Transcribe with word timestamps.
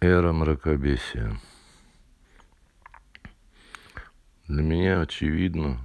Эра 0.00 0.32
мракобесия. 0.32 1.36
Для 4.46 4.62
меня 4.62 5.00
очевидно, 5.00 5.80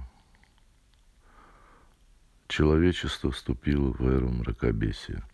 человечество 2.46 3.32
вступило 3.32 3.90
в 3.90 4.06
эру 4.06 4.28
мракобесия. 4.28 5.24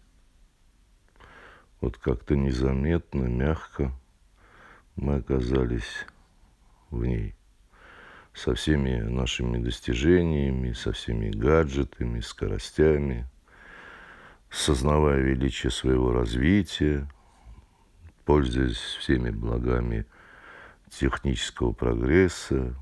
Вот 1.83 1.99
как-то 1.99 2.37
незаметно, 2.37 3.25
мягко 3.25 3.93
мы 4.97 5.17
оказались 5.17 6.07
в 6.89 7.05
ней 7.05 7.35
со 8.33 8.55
всеми 8.55 9.03
нашими 9.03 9.63
достижениями, 9.63 10.73
со 10.73 10.93
всеми 10.93 11.29
гаджетами, 11.29 12.21
скоростями, 12.21 13.29
сознавая 14.49 15.21
величие 15.21 15.71
своего 15.71 16.13
развития, 16.13 17.07
пользуясь 18.31 18.77
всеми 18.77 19.31
благами 19.31 20.07
технического 20.89 21.73
прогресса, 21.73 22.77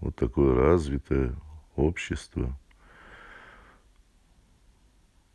вот 0.00 0.14
такое 0.14 0.54
развитое 0.54 1.34
общество. 1.74 2.54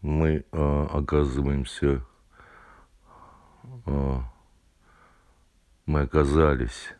Мы 0.02 0.46
а, 0.52 0.86
оказываемся, 0.94 2.06
а, 3.88 4.22
мы 5.88 6.02
оказались 6.02 6.94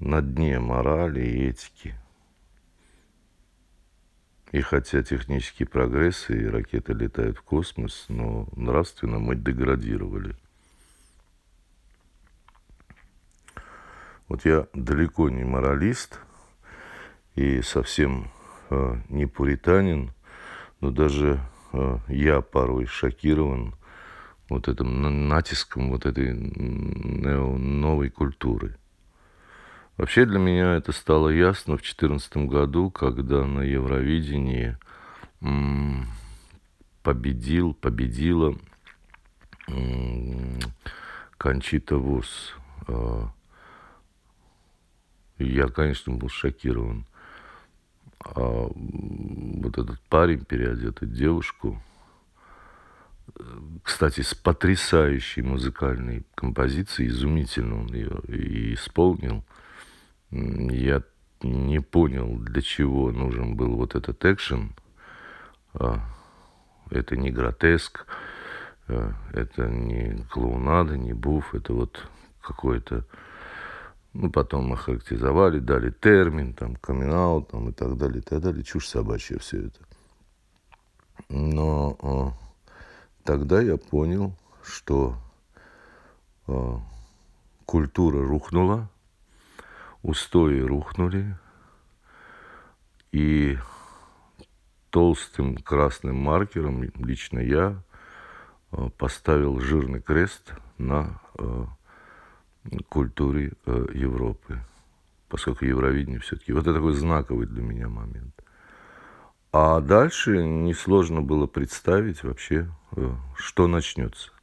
на 0.00 0.20
дне 0.20 0.58
морали 0.58 1.22
и 1.22 1.48
этики. 1.48 1.94
И 4.52 4.60
хотя 4.60 5.02
технический 5.02 5.64
прогресс 5.64 6.28
и 6.28 6.46
ракеты 6.46 6.92
летают 6.92 7.38
в 7.38 7.42
космос, 7.42 8.04
но 8.10 8.46
нравственно 8.54 9.18
мы 9.18 9.34
деградировали. 9.34 10.36
Вот 14.28 14.44
я 14.44 14.66
далеко 14.72 15.28
не 15.28 15.44
моралист 15.44 16.20
и 17.34 17.62
совсем 17.62 18.30
э, 18.70 18.96
не 19.08 19.26
пуританин, 19.26 20.12
но 20.80 20.90
даже 20.90 21.40
э, 21.72 21.98
я 22.08 22.40
порой 22.40 22.86
шокирован 22.86 23.74
вот 24.48 24.68
этим 24.68 25.28
натиском 25.28 25.90
вот 25.90 26.06
этой 26.06 26.32
новой 26.32 28.10
культуры– 28.10 28.76
Вообще 29.96 30.26
для 30.26 30.40
меня 30.40 30.74
это 30.74 30.90
стало 30.90 31.28
ясно 31.28 31.74
в 31.74 31.82
2014 31.82 32.36
году, 32.48 32.90
когда 32.90 33.44
на 33.46 33.60
Евровидении 33.60 34.76
победил, 37.04 37.74
победила 37.74 38.56
Кончита 41.38 41.96
Вурс. 41.96 42.54
А, 42.88 43.30
я, 45.38 45.68
конечно, 45.68 46.12
был 46.14 46.28
шокирован. 46.28 47.06
А 48.20 48.68
вот 48.74 49.78
этот 49.78 50.00
парень 50.08 50.44
переодетый 50.44 51.08
девушку, 51.08 51.82
кстати, 53.82 54.20
с 54.22 54.34
потрясающей 54.34 55.42
музыкальной 55.42 56.24
композицией, 56.34 57.10
изумительно 57.10 57.80
он 57.80 57.88
ее 57.88 58.20
и 58.28 58.74
исполнил– 58.74 59.44
я 60.34 61.02
не 61.42 61.80
понял, 61.80 62.38
для 62.38 62.60
чего 62.60 63.12
нужен 63.12 63.54
был 63.56 63.76
вот 63.76 63.94
этот 63.94 64.24
экшен. 64.24 64.72
А, 65.74 66.00
это 66.90 67.16
не 67.16 67.30
гротеск, 67.30 68.06
а, 68.88 69.12
это 69.32 69.68
не 69.68 70.24
клоунада, 70.30 70.96
не 70.96 71.12
буф, 71.12 71.54
это 71.54 71.72
вот 71.72 72.08
какой-то... 72.40 73.04
Ну, 74.14 74.30
потом 74.30 74.66
мы 74.68 74.76
характеризовали, 74.76 75.58
дали 75.58 75.90
термин, 75.90 76.54
там, 76.54 76.76
камин 76.76 77.44
там, 77.46 77.70
и 77.70 77.72
так 77.72 77.96
далее, 77.96 78.20
и 78.20 78.22
так 78.22 78.40
далее. 78.40 78.62
Чушь 78.62 78.88
собачья 78.88 79.38
все 79.38 79.66
это. 79.66 79.80
Но 81.28 81.98
а, 82.00 82.32
тогда 83.24 83.60
я 83.60 83.76
понял, 83.76 84.36
что 84.62 85.16
а, 86.46 86.80
культура 87.66 88.24
рухнула, 88.24 88.88
устои 90.02 90.60
рухнули, 90.60 91.36
и 93.10 93.58
толстым 94.90 95.56
красным 95.56 96.16
маркером 96.16 96.84
лично 96.84 97.40
я 97.40 97.82
э, 98.70 98.90
поставил 98.96 99.58
жирный 99.58 100.00
крест 100.00 100.52
на 100.78 101.20
э, 101.36 101.64
культуре 102.88 103.52
э, 103.66 103.86
Европы, 103.94 104.60
поскольку 105.28 105.64
Евровидение 105.64 106.20
все-таки 106.20 106.52
вот 106.52 106.62
это 106.62 106.74
такой 106.74 106.94
знаковый 106.94 107.46
для 107.46 107.62
меня 107.62 107.88
момент. 107.88 108.34
А 109.52 109.80
дальше 109.80 110.44
несложно 110.44 111.22
было 111.22 111.46
представить 111.46 112.24
вообще, 112.24 112.68
что 113.36 113.68
начнется. 113.68 114.34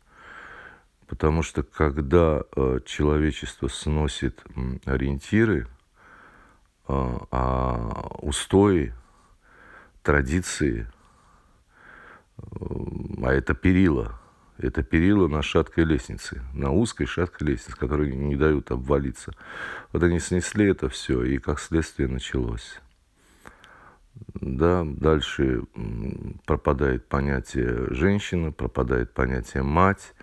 Потому 1.11 1.43
что 1.43 1.61
когда 1.63 2.43
э, 2.55 2.79
человечество 2.85 3.67
сносит 3.67 4.41
ориентиры, 4.85 5.67
э, 6.87 7.17
а 7.31 8.15
устои, 8.21 8.93
традиции, 10.03 10.87
э, 12.37 12.43
а 13.23 13.33
это 13.33 13.53
перила, 13.53 14.20
это 14.61 14.83
перила 14.83 15.27
на 15.27 15.41
шаткой 15.41 15.85
лестнице, 15.85 16.41
на 16.53 16.71
узкой 16.71 17.05
шаткой 17.05 17.49
лестнице, 17.49 17.77
которые 17.77 18.15
не 18.15 18.35
дают 18.35 18.71
обвалиться. 18.71 19.33
Вот 19.91 20.03
они 20.03 20.19
снесли 20.19 20.69
это 20.69 20.89
все, 20.89 21.23
и 21.23 21.37
как 21.37 21.59
следствие 21.59 22.07
началось. 22.07 22.79
Да, 24.35 24.83
дальше 24.85 25.63
пропадает 26.45 27.07
понятие 27.07 27.93
женщина, 27.93 28.51
пропадает 28.51 29.13
понятие 29.13 29.63
мать, 29.63 30.13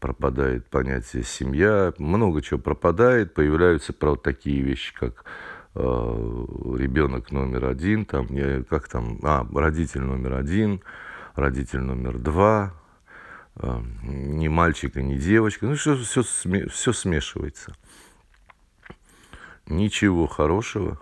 пропадает 0.00 0.68
понятие 0.68 1.22
семья, 1.22 1.92
много 1.98 2.42
чего 2.42 2.58
пропадает, 2.58 3.32
появляются, 3.32 3.92
правда, 3.92 4.20
такие 4.22 4.60
вещи, 4.62 4.92
как 4.94 5.24
э, 5.74 5.80
ребенок 5.80 7.30
номер 7.30 7.66
один, 7.66 8.04
там, 8.04 8.28
как 8.64 8.88
там, 8.88 9.18
а, 9.22 9.46
родитель 9.54 10.02
номер 10.02 10.34
один, 10.34 10.82
родитель 11.34 11.80
номер 11.80 12.18
два, 12.18 12.74
э, 13.56 13.82
не 14.02 14.48
мальчик 14.48 14.96
и 14.96 15.02
не 15.02 15.18
девочка, 15.18 15.66
ну, 15.66 15.74
все, 15.74 15.96
все, 15.96 16.22
все 16.68 16.92
смешивается. 16.92 17.74
Ничего 19.66 20.26
хорошего 20.26 20.98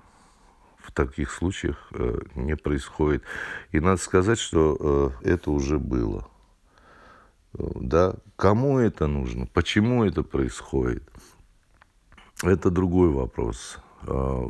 в 0.79 0.93
таких 0.93 1.31
случаях 1.31 1.89
э, 1.93 2.21
не 2.35 2.57
происходит. 2.57 3.23
И 3.71 3.81
надо 3.81 4.01
сказать, 4.01 4.39
что 4.39 5.13
э, 5.23 5.31
это 5.31 5.51
уже 5.51 5.79
было 5.79 6.29
да, 7.53 8.15
кому 8.37 8.79
это 8.79 9.07
нужно, 9.07 9.47
почему 9.47 10.05
это 10.05 10.23
происходит, 10.23 11.03
это 12.43 12.71
другой 12.71 13.11
вопрос. 13.11 13.79
А, 14.03 14.49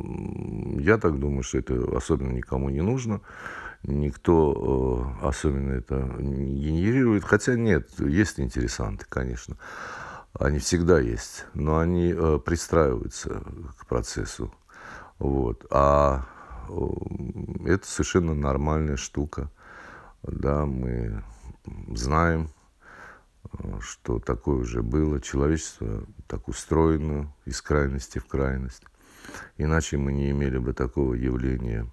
я 0.79 0.97
так 0.97 1.19
думаю, 1.19 1.43
что 1.43 1.57
это 1.57 1.95
особенно 1.95 2.31
никому 2.31 2.69
не 2.69 2.81
нужно. 2.81 3.21
Никто 3.83 5.17
э, 5.21 5.27
особенно 5.27 5.73
это 5.73 5.95
не 6.19 6.55
генерирует. 6.55 7.23
Хотя 7.25 7.55
нет, 7.55 7.89
есть 7.99 8.39
интересанты, 8.39 9.05
конечно. 9.09 9.57
Они 10.33 10.59
всегда 10.59 10.99
есть. 10.99 11.45
Но 11.53 11.79
они 11.79 12.13
э, 12.15 12.39
пристраиваются 12.43 13.43
к 13.77 13.85
процессу. 13.87 14.53
Вот. 15.19 15.65
А 15.69 16.25
это 17.65 17.85
совершенно 17.85 18.33
нормальная 18.33 18.95
штука. 18.95 19.51
Да, 20.23 20.65
мы 20.65 21.21
знаем, 21.93 22.49
что 23.81 24.19
такое 24.19 24.57
уже 24.57 24.81
было. 24.81 25.19
Человечество 25.19 26.05
так 26.27 26.47
устроено 26.47 27.33
из 27.45 27.61
крайности 27.61 28.19
в 28.19 28.27
крайность. 28.27 28.83
Иначе 29.57 29.97
мы 29.97 30.13
не 30.13 30.31
имели 30.31 30.57
бы 30.57 30.73
такого 30.73 31.13
явления, 31.13 31.87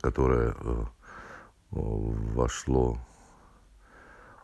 которое 0.00 0.54
э, 0.58 0.84
вошло 1.70 2.98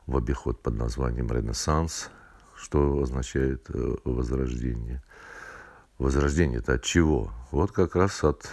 в 0.07 0.17
обиход 0.17 0.63
под 0.63 0.77
названием 0.77 1.29
Ренессанс, 1.31 2.11
что 2.57 3.03
означает 3.03 3.67
э, 3.71 3.97
возрождение. 4.05 5.03
Возрождение 5.99 6.61
это 6.61 6.75
от 6.75 6.83
чего? 6.83 7.33
Вот 7.51 7.73
как 7.73 7.97
раз 7.97 8.23
от 8.25 8.49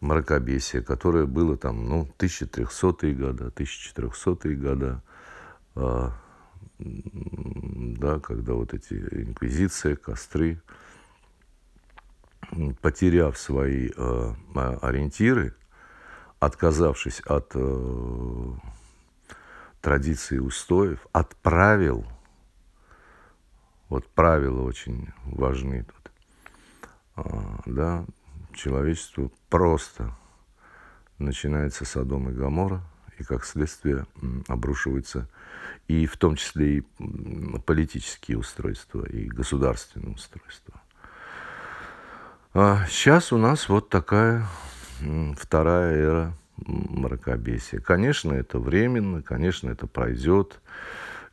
мракобесия, 0.00 0.82
которое 0.82 1.26
было 1.26 1.56
там, 1.56 1.88
ну, 1.88 2.08
1300-е 2.18 3.14
годы, 3.14 3.44
1400-е 3.44 4.56
годы, 4.56 5.00
да, 6.78 8.20
когда 8.20 8.54
вот 8.54 8.74
эти 8.74 8.94
инквизиции, 8.94 9.94
костры, 9.94 10.60
потеряв 12.80 13.38
свои 13.38 13.90
э, 13.96 14.34
ориентиры, 14.82 15.54
отказавшись 16.38 17.20
от 17.20 17.52
э, 17.54 18.52
традиций 19.80 20.38
и 20.38 20.40
устоев, 20.40 21.06
отправил 21.12 22.06
Вот 23.88 24.06
правила 24.08 24.62
очень 24.62 25.12
важны 25.24 25.84
тут. 25.84 26.12
А, 27.14 27.60
да, 27.66 28.04
человечеству 28.52 29.32
просто 29.48 30.12
начинается 31.18 31.84
Содом 31.84 32.28
и 32.28 32.32
Гамора, 32.32 32.82
и 33.18 33.22
как 33.22 33.44
следствие 33.44 34.06
обрушивается 34.48 35.28
и 35.88 36.06
в 36.06 36.16
том 36.16 36.36
числе 36.36 36.78
и 36.78 36.84
политические 37.64 38.38
устройства, 38.38 39.04
и 39.06 39.26
государственные 39.26 40.14
устройства. 40.14 40.80
А 42.58 42.86
сейчас 42.88 43.34
у 43.34 43.36
нас 43.36 43.68
вот 43.68 43.90
такая 43.90 44.46
вторая 45.36 45.94
эра 45.94 46.34
мракобесия. 46.56 47.80
Конечно, 47.80 48.32
это 48.32 48.58
временно, 48.58 49.20
конечно, 49.20 49.68
это 49.68 49.86
пройдет. 49.86 50.62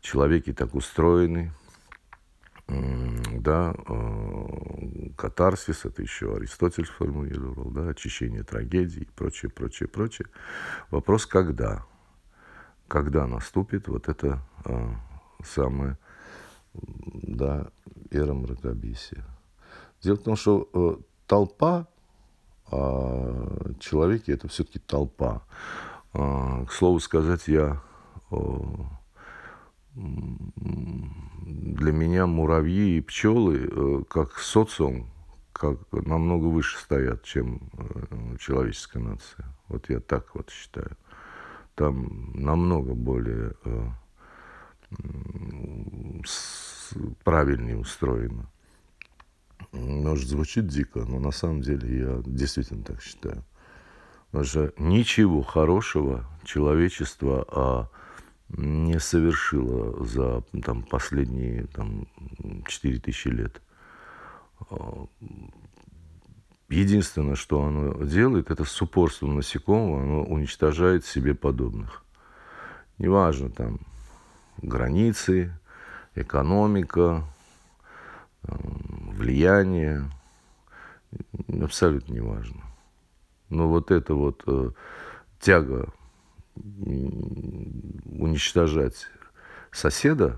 Человеки 0.01 0.51
так 0.51 0.75
устроены. 0.75 1.53
Да, 2.67 3.73
э, 3.87 5.09
катарсис, 5.15 5.85
это 5.85 6.01
еще 6.01 6.35
Аристотель 6.35 6.85
сформулировал, 6.85 7.71
да, 7.71 7.87
очищение 7.87 8.43
трагедии 8.43 9.03
и 9.03 9.09
прочее, 9.15 9.49
прочее, 9.49 9.87
прочее. 9.87 10.27
Вопрос, 10.91 11.25
когда? 11.25 11.85
Когда 12.89 13.27
наступит 13.27 13.87
вот 13.87 14.09
это 14.09 14.41
э, 14.65 14.89
самое, 15.45 15.97
да, 16.73 17.71
эра 18.11 18.33
мракобесия? 18.33 19.23
Дело 20.01 20.17
в 20.17 20.23
том, 20.23 20.35
что 20.35 20.69
э, 20.73 21.12
толпа, 21.27 21.87
а 22.71 23.71
человеки 23.79 24.31
это 24.31 24.47
все-таки 24.47 24.79
толпа. 24.79 25.43
А, 26.13 26.65
к 26.65 26.71
слову 26.71 26.99
сказать, 26.99 27.47
я 27.47 27.81
для 29.95 31.91
меня 31.91 32.25
муравьи 32.25 32.97
и 32.97 33.01
пчелы 33.01 33.69
э, 33.71 34.03
как 34.09 34.39
социум 34.39 35.13
как 35.53 35.79
намного 35.91 36.45
выше 36.45 36.79
стоят, 36.79 37.23
чем 37.23 37.61
э, 37.73 38.37
человеческая 38.39 38.99
нация. 38.99 39.45
Вот 39.67 39.89
я 39.89 39.99
так 39.99 40.35
вот 40.35 40.49
считаю. 40.49 40.97
Там 41.75 42.31
намного 42.33 42.95
более 42.95 43.53
э, 43.63 43.89
правильнее 47.23 47.77
устроено. 47.77 48.49
Может, 50.03 50.27
звучит 50.27 50.67
дико, 50.67 51.05
но 51.05 51.17
на 51.17 51.31
самом 51.31 51.61
деле 51.61 51.97
я 51.97 52.21
действительно 52.25 52.83
так 52.83 53.01
считаю. 53.01 53.41
Потому 54.25 54.43
что 54.43 54.73
ничего 54.77 55.41
хорошего 55.43 56.25
человечество 56.43 57.47
а, 57.49 57.89
не 58.49 58.99
совершило 58.99 60.03
за 60.03 60.41
там, 60.61 60.83
последние 60.83 61.67
там, 61.67 62.07
4000 62.67 63.27
лет. 63.29 63.61
А, 64.69 65.05
единственное, 66.67 67.35
что 67.35 67.63
оно 67.63 68.03
делает, 68.03 68.51
это 68.51 68.65
с 68.65 68.81
упорством 68.81 69.37
насекомого 69.37 70.01
оно 70.01 70.23
уничтожает 70.23 71.05
себе 71.05 71.33
подобных. 71.33 72.03
Неважно, 72.97 73.49
там, 73.49 73.79
границы, 74.57 75.57
экономика, 76.13 77.23
влияние, 78.43 80.09
абсолютно 81.61 82.13
неважно. 82.13 82.61
Но 83.49 83.67
вот 83.69 83.91
эта 83.91 84.13
вот 84.15 84.43
э, 84.47 84.71
тяга 85.39 85.93
уничтожать 88.15 89.07
соседа 89.71 90.37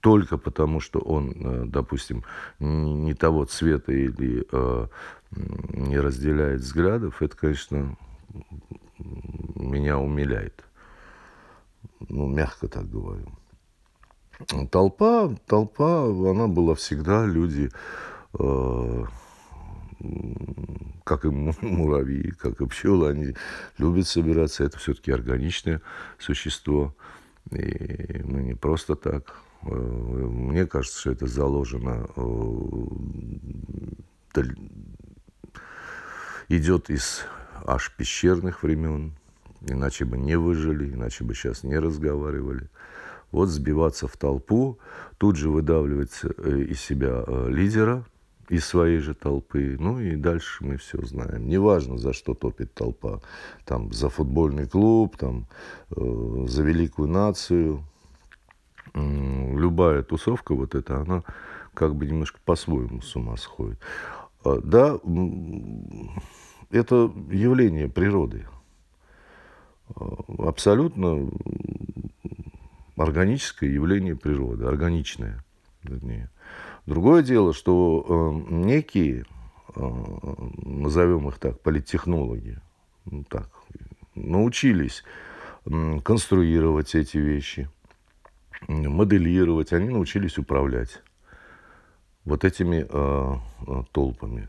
только 0.00 0.36
потому, 0.36 0.80
что 0.80 0.98
он, 0.98 1.30
э, 1.30 1.64
допустим, 1.66 2.24
не 2.58 3.14
того 3.14 3.44
цвета 3.44 3.92
или 3.92 4.46
э, 4.50 4.86
не 5.30 5.98
разделяет 5.98 6.60
взглядов, 6.60 7.22
это, 7.22 7.36
конечно, 7.36 7.96
меня 9.54 9.98
умиляет. 9.98 10.64
Ну, 12.08 12.28
мягко 12.28 12.68
так 12.68 12.90
говорю. 12.90 13.26
Толпа, 14.70 15.34
толпа, 15.46 16.06
она 16.06 16.48
была 16.48 16.74
всегда, 16.74 17.24
люди, 17.24 17.70
э, 18.38 19.04
как 21.04 21.24
и 21.24 21.28
муравьи, 21.28 22.32
как 22.32 22.60
и 22.60 22.66
пчелы, 22.66 23.10
они 23.10 23.36
любят 23.78 24.08
собираться. 24.08 24.64
Это 24.64 24.78
все-таки 24.78 25.12
органичное 25.12 25.80
существо. 26.18 26.94
И 27.50 28.22
мы 28.24 28.42
не 28.42 28.54
просто 28.54 28.96
так. 28.96 29.36
Э, 29.62 29.68
мне 29.68 30.66
кажется, 30.66 30.98
что 30.98 31.12
это 31.12 31.26
заложено, 31.26 32.08
э, 32.16 32.22
идет 36.48 36.90
из 36.90 37.22
аж 37.64 37.92
пещерных 37.96 38.64
времен. 38.64 39.14
Иначе 39.60 40.04
бы 40.04 40.18
не 40.18 40.36
выжили, 40.36 40.92
иначе 40.92 41.24
бы 41.24 41.34
сейчас 41.34 41.62
не 41.62 41.78
разговаривали 41.78 42.68
вот 43.34 43.48
сбиваться 43.48 44.06
в 44.06 44.16
толпу, 44.16 44.78
тут 45.18 45.34
же 45.36 45.50
выдавливать 45.50 46.20
э, 46.22 46.60
из 46.70 46.80
себя 46.80 47.24
э, 47.26 47.48
лидера, 47.50 48.04
из 48.48 48.64
своей 48.64 48.98
же 48.98 49.14
толпы. 49.14 49.76
Ну 49.78 49.98
и 49.98 50.14
дальше 50.14 50.64
мы 50.64 50.76
все 50.76 51.04
знаем. 51.04 51.48
Неважно, 51.48 51.98
за 51.98 52.12
что 52.12 52.34
топит 52.34 52.74
толпа. 52.74 53.20
Там 53.64 53.92
за 53.92 54.08
футбольный 54.08 54.68
клуб, 54.68 55.16
там, 55.16 55.46
э, 55.90 56.44
за 56.46 56.62
великую 56.62 57.08
нацию. 57.08 57.84
Любая 58.94 60.04
тусовка 60.04 60.54
вот 60.54 60.76
эта, 60.76 61.00
она 61.00 61.24
как 61.74 61.96
бы 61.96 62.06
немножко 62.06 62.38
по-своему 62.44 63.02
с 63.02 63.16
ума 63.16 63.36
сходит. 63.36 63.80
А, 64.44 64.60
да, 64.62 65.00
это 66.70 67.10
явление 67.32 67.88
природы. 67.88 68.46
А, 69.96 70.18
абсолютно 70.38 71.28
органическое 72.96 73.70
явление 73.70 74.16
природы, 74.16 74.66
органичное, 74.66 75.44
вернее. 75.82 76.30
Другое 76.86 77.22
дело, 77.22 77.54
что 77.54 78.04
э, 78.48 78.52
некие, 78.52 79.24
э, 79.74 79.80
назовем 80.62 81.28
их 81.28 81.38
так, 81.38 81.60
политтехнологи, 81.60 82.58
ну, 83.06 83.24
так, 83.24 83.48
научились 84.14 85.02
э, 85.66 86.00
конструировать 86.04 86.94
эти 86.94 87.16
вещи, 87.18 87.68
моделировать, 88.68 89.72
они 89.72 89.88
научились 89.88 90.38
управлять 90.38 91.02
вот 92.24 92.44
этими 92.44 92.86
э, 92.88 93.34
э 93.66 93.82
толпами. 93.92 94.48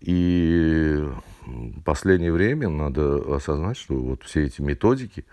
И 0.00 1.04
в 1.44 1.82
последнее 1.82 2.32
время 2.32 2.68
надо 2.68 3.34
осознать, 3.34 3.76
что 3.76 3.94
вот 3.94 4.22
все 4.22 4.44
эти 4.44 4.60
методики, 4.62 5.24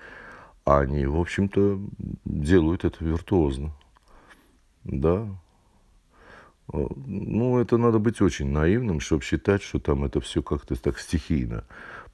они, 0.66 1.06
в 1.06 1.20
общем-то, 1.20 1.80
делают 2.26 2.86
это 2.86 3.06
виртуозно. 3.06 3.72
Да. 4.84 5.28
Ну, 6.74 7.60
это 7.60 7.78
надо 7.78 8.00
быть 8.00 8.22
очень 8.22 8.50
наивным, 8.50 9.00
чтобы 9.00 9.24
считать, 9.24 9.62
что 9.62 9.80
там 9.80 10.04
это 10.04 10.20
все 10.20 10.42
как-то 10.42 10.76
так 10.76 11.00
стихийно 11.00 11.64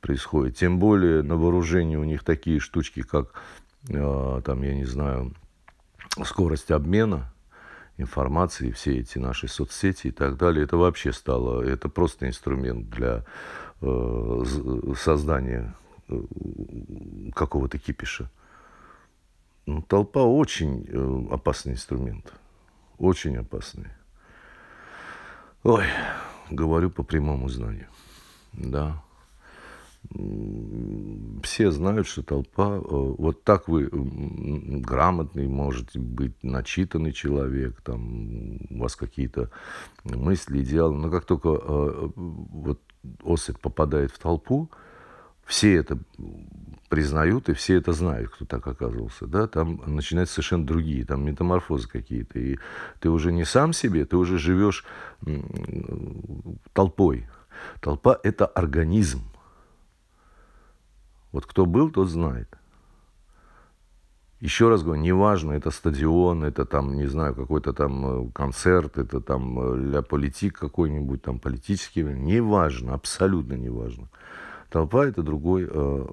происходит. 0.01 0.57
Тем 0.57 0.79
более 0.79 1.23
на 1.23 1.37
вооружении 1.37 1.95
у 1.95 2.03
них 2.03 2.25
такие 2.25 2.59
штучки, 2.59 3.01
как, 3.01 3.33
э, 3.87 4.41
там, 4.43 4.61
я 4.63 4.75
не 4.75 4.85
знаю, 4.85 5.33
скорость 6.25 6.71
обмена 6.71 7.31
информации, 7.97 8.71
все 8.71 8.99
эти 8.99 9.17
наши 9.17 9.47
соцсети 9.47 10.07
и 10.07 10.11
так 10.11 10.35
далее. 10.37 10.65
Это 10.65 10.75
вообще 10.75 11.13
стало, 11.13 11.61
это 11.61 11.87
просто 11.87 12.27
инструмент 12.27 12.89
для 12.89 13.23
э, 13.79 14.43
создания 14.97 15.73
э, 16.09 16.21
какого-то 17.33 17.77
кипиша. 17.77 18.29
Ну, 19.65 19.81
толпа 19.81 20.23
очень 20.23 20.85
э, 20.87 21.33
опасный 21.33 21.73
инструмент. 21.73 22.33
Очень 22.97 23.37
опасный. 23.37 23.87
Ой, 25.63 25.85
говорю 26.49 26.89
по 26.89 27.03
прямому 27.03 27.47
знанию. 27.49 27.87
Да. 28.53 29.03
Все 31.43 31.69
знают, 31.69 32.07
что 32.07 32.23
толпа, 32.23 32.77
э, 32.77 32.79
вот 32.81 33.43
так 33.43 33.67
вы 33.67 33.87
грамотный, 33.91 35.47
можете 35.47 35.99
быть 35.99 36.43
начитанный 36.43 37.13
человек, 37.13 37.79
там 37.81 38.57
у 38.71 38.79
вас 38.79 38.95
какие-то 38.95 39.51
мысли, 40.03 40.63
идеалы, 40.63 40.97
но 40.97 41.11
как 41.11 41.25
только 41.25 41.49
э, 41.49 42.09
вот 42.15 42.81
особь 43.23 43.59
попадает 43.59 44.11
в 44.11 44.17
толпу, 44.17 44.71
все 45.51 45.75
это 45.75 45.97
признают, 46.87 47.49
и 47.49 47.53
все 47.53 47.75
это 47.75 47.91
знают, 47.91 48.29
кто 48.29 48.45
так 48.45 48.65
оказывался, 48.65 49.27
да, 49.27 49.47
там 49.47 49.81
начинаются 49.85 50.35
совершенно 50.35 50.65
другие, 50.65 51.03
там 51.05 51.25
метаморфозы 51.25 51.89
какие-то, 51.89 52.39
и 52.39 52.57
ты 53.01 53.09
уже 53.09 53.33
не 53.33 53.43
сам 53.43 53.73
себе, 53.73 54.05
ты 54.05 54.15
уже 54.15 54.37
живешь 54.37 54.85
толпой. 56.71 57.27
Толпа– 57.81 58.17
это 58.23 58.45
организм. 58.45 59.23
Вот 61.33 61.45
кто 61.45 61.65
был, 61.65 61.91
тот 61.91 62.09
знает. 62.09 62.57
Еще 64.39 64.69
раз 64.69 64.83
говорю, 64.83 65.01
неважно, 65.01 65.51
это 65.51 65.69
стадион, 65.69 66.45
это 66.45 66.65
там, 66.65 66.95
не 66.95 67.07
знаю, 67.07 67.35
какой-то 67.35 67.73
там 67.73 68.05
э, 68.05 68.31
концерт, 68.33 68.97
это 68.97 69.21
там 69.21 69.59
э, 69.59 69.77
для 69.77 70.01
политик 70.01 70.57
какой-нибудь, 70.57 71.21
там 71.21 71.39
политический, 71.39 72.03
неважно, 72.03 72.93
абсолютно 72.93 73.53
неважно. 73.53 74.07
Толпа 74.71 75.05
это 75.05 75.21
другой 75.21 75.67
э, 75.69 76.05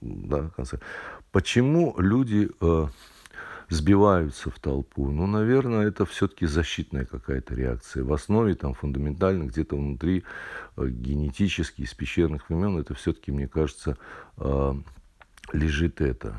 да, 0.00 0.50
концерт. 0.56 0.82
Почему 1.30 1.94
люди 1.96 2.50
э, 2.60 2.86
сбиваются 3.68 4.50
в 4.50 4.58
толпу? 4.58 5.12
Ну, 5.12 5.28
наверное, 5.28 5.86
это 5.86 6.04
все-таки 6.04 6.46
защитная 6.46 7.04
какая-то 7.04 7.54
реакция. 7.54 8.02
В 8.02 8.12
основе 8.12 8.56
там 8.56 8.74
фундаментально 8.74 9.44
где-то 9.44 9.76
внутри 9.76 10.24
э, 10.76 10.88
генетически 10.88 11.82
из 11.82 11.94
пещерных 11.94 12.48
времен 12.48 12.78
это 12.78 12.94
все-таки, 12.94 13.30
мне 13.30 13.46
кажется, 13.46 13.96
э, 14.38 14.74
лежит 15.52 16.00
это, 16.00 16.34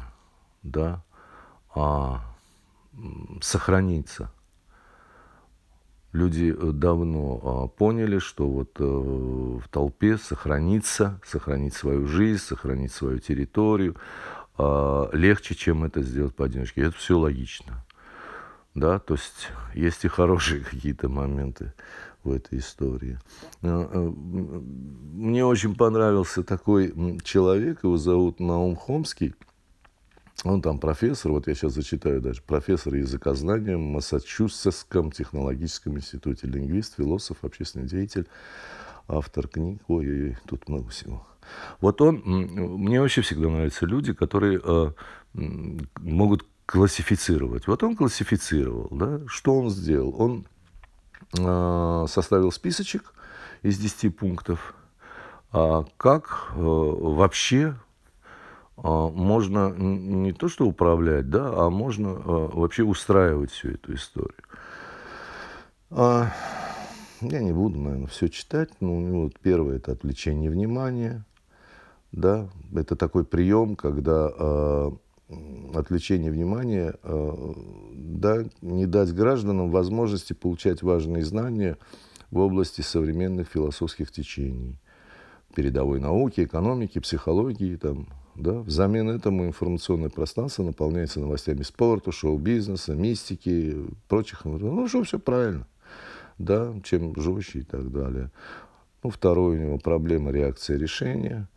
да, 0.62 1.06
а, 1.74 2.22
сохраниться. 3.42 4.30
Люди 6.16 6.56
э, 6.58 6.72
давно 6.72 7.42
а, 7.44 7.68
поняли, 7.68 8.20
что 8.20 8.48
вот 8.48 8.80
э, 8.80 8.84
в 8.86 9.68
толпе 9.70 10.18
сохраниться, 10.18 11.20
сохранить 11.26 11.74
свою 11.74 12.08
жизнь, 12.08 12.42
сохранить 12.42 12.94
свою 12.94 13.20
территорию 13.20 13.98
а, 14.58 15.10
легче, 15.12 15.56
чем 15.56 15.84
это 15.84 16.02
сделать 16.02 16.34
поодиночке. 16.34 16.84
Это 16.84 16.96
все 16.96 17.20
логично. 17.20 17.86
Да, 18.76 18.98
то 19.00 19.16
есть 19.16 19.50
есть 19.74 20.06
и 20.06 20.08
хорошие 20.08 20.62
какие-то 20.72 21.10
моменты 21.10 21.74
в 22.24 22.32
этой 22.32 22.60
истории. 22.60 23.20
Э, 23.62 24.00
мне 24.00 25.46
очень 25.46 25.76
понравился 25.76 26.46
такой 26.46 27.20
человек, 27.26 27.84
его 27.84 27.98
зовут 27.98 28.40
Наум 28.40 28.78
Хомский. 28.78 29.36
Он 30.44 30.62
там 30.62 30.80
профессор, 30.80 31.32
вот 31.32 31.48
я 31.48 31.56
сейчас 31.56 31.74
зачитаю 31.74 32.22
даже, 32.22 32.42
профессор 32.42 32.96
языкознания 32.96 33.78
в 33.78 33.80
Массачусетском 33.80 35.12
технологическом 35.12 35.98
институте, 35.98 36.48
лингвист, 36.48 36.96
философ, 36.98 37.38
общественный 37.44 37.88
деятель, 37.88 38.28
автор 39.08 39.48
книг, 39.48 39.82
ой, 39.88 40.08
ой, 40.08 40.24
ой 40.30 40.38
тут 40.46 40.68
много 40.68 40.90
всего. 40.90 41.26
Вот 41.80 42.02
он, 42.02 42.22
мне 42.26 43.00
вообще 43.00 43.22
всегда 43.22 43.48
нравятся 43.50 43.86
люди, 43.86 44.14
которые 44.14 44.60
э, 44.64 44.92
могут 45.34 46.46
классифицировать. 46.66 47.68
Вот 47.68 47.84
он 47.84 47.96
классифицировал, 47.96 48.90
да, 48.92 49.22
что 49.28 49.58
он 49.60 49.70
сделал? 49.70 50.16
Он 50.20 50.46
э, 51.38 52.06
составил 52.10 52.52
списочек 52.52 53.14
из 53.62 53.78
10 53.78 54.16
пунктов, 54.18 54.76
э, 55.54 55.84
как 55.98 56.52
э, 56.56 56.60
вообще 56.60 57.76
можно 58.78 59.70
не 59.72 60.34
то 60.34 60.48
что 60.50 60.66
управлять, 60.66 61.30
да, 61.30 61.66
а 61.66 61.70
можно 61.70 62.12
а, 62.12 62.50
вообще 62.54 62.84
устраивать 62.84 63.52
всю 63.52 63.70
эту 63.70 63.96
историю. 63.96 64.44
А, 65.92 66.32
я 67.22 67.42
не 67.42 67.54
буду, 67.54 67.80
наверное, 67.80 68.08
все 68.08 68.28
читать. 68.28 68.70
Ну, 68.82 69.24
вот 69.24 69.40
первое 69.40 69.78
это 69.78 69.94
отвлечение 69.94 70.50
внимания. 70.50 71.26
Да, 72.12 72.50
это 72.74 72.96
такой 72.96 73.26
прием, 73.26 73.76
когда 73.76 74.90
отвлечение 75.74 76.32
внимания, 76.32 76.94
да, 77.04 78.46
не 78.62 78.86
дать 78.86 79.14
гражданам 79.14 79.70
возможности 79.70 80.32
получать 80.32 80.82
важные 80.82 81.26
знания 81.26 81.78
в 82.32 82.40
области 82.40 82.82
современных 82.82 83.50
философских 83.50 84.12
течений, 84.12 84.80
передовой 85.56 86.00
науки, 86.00 86.46
экономики, 86.46 87.00
психологии, 87.00 87.76
там, 87.76 88.08
да? 88.36 88.60
Взамен 88.60 89.10
этому 89.10 89.46
информационное 89.46 90.10
пространство 90.10 90.64
наполняется 90.64 91.20
новостями 91.20 91.64
спорта, 91.64 92.12
шоу-бизнеса, 92.12 92.94
мистики, 92.94 93.78
прочих. 94.08 94.46
Ну, 94.46 94.88
что 94.88 95.04
все 95.04 95.20
правильно. 95.20 95.68
Да, 96.38 96.74
чем 96.84 97.16
жестче 97.16 97.60
и 97.60 97.64
так 97.64 97.92
далее. 97.92 98.32
Ну, 99.04 99.10
второе 99.10 99.58
у 99.58 99.62
него 99.62 99.78
проблема 99.78 100.32
реакции 100.32 100.78
решения. 100.78 101.48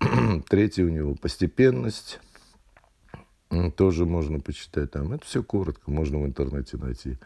Третье 0.48 0.84
у 0.84 0.88
него 0.88 1.14
постепенность. 1.14 2.20
Тоже 3.76 4.06
можно 4.06 4.40
почитать 4.40 4.90
там. 4.90 5.12
Это 5.12 5.24
все 5.24 5.42
коротко, 5.42 5.90
можно 5.90 6.18
в 6.18 6.26
интернете 6.26 6.76
найти. 6.78 7.18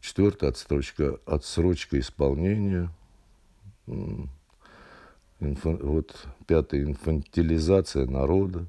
Четвертое 0.00 0.50
отсрочка, 0.50 1.18
отсрочка 1.26 1.98
исполнения 1.98 2.90
инфа, 5.40 5.70
вот 5.70 6.26
пятое, 6.46 6.82
инфантилизация 6.82 8.06
народа. 8.06 8.66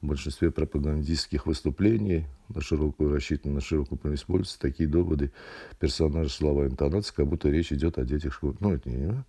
В 0.00 0.06
большинстве 0.06 0.52
пропагандистских 0.52 1.46
выступлений 1.46 2.26
на 2.48 2.60
широкую 2.60 3.12
рассчитаны 3.12 3.54
на 3.54 3.60
широкую 3.60 4.14
используются 4.14 4.60
такие 4.60 4.88
доводы 4.88 5.32
персонажа, 5.80 6.30
слова, 6.30 6.66
интонации, 6.66 7.12
как 7.12 7.26
будто 7.26 7.48
речь 7.48 7.72
идет 7.72 7.98
о 7.98 8.04
детях 8.04 8.34
школы. 8.34 8.54
Ну, 8.60 8.72
это 8.72 8.88
не, 8.88 8.98
не. 8.98 9.24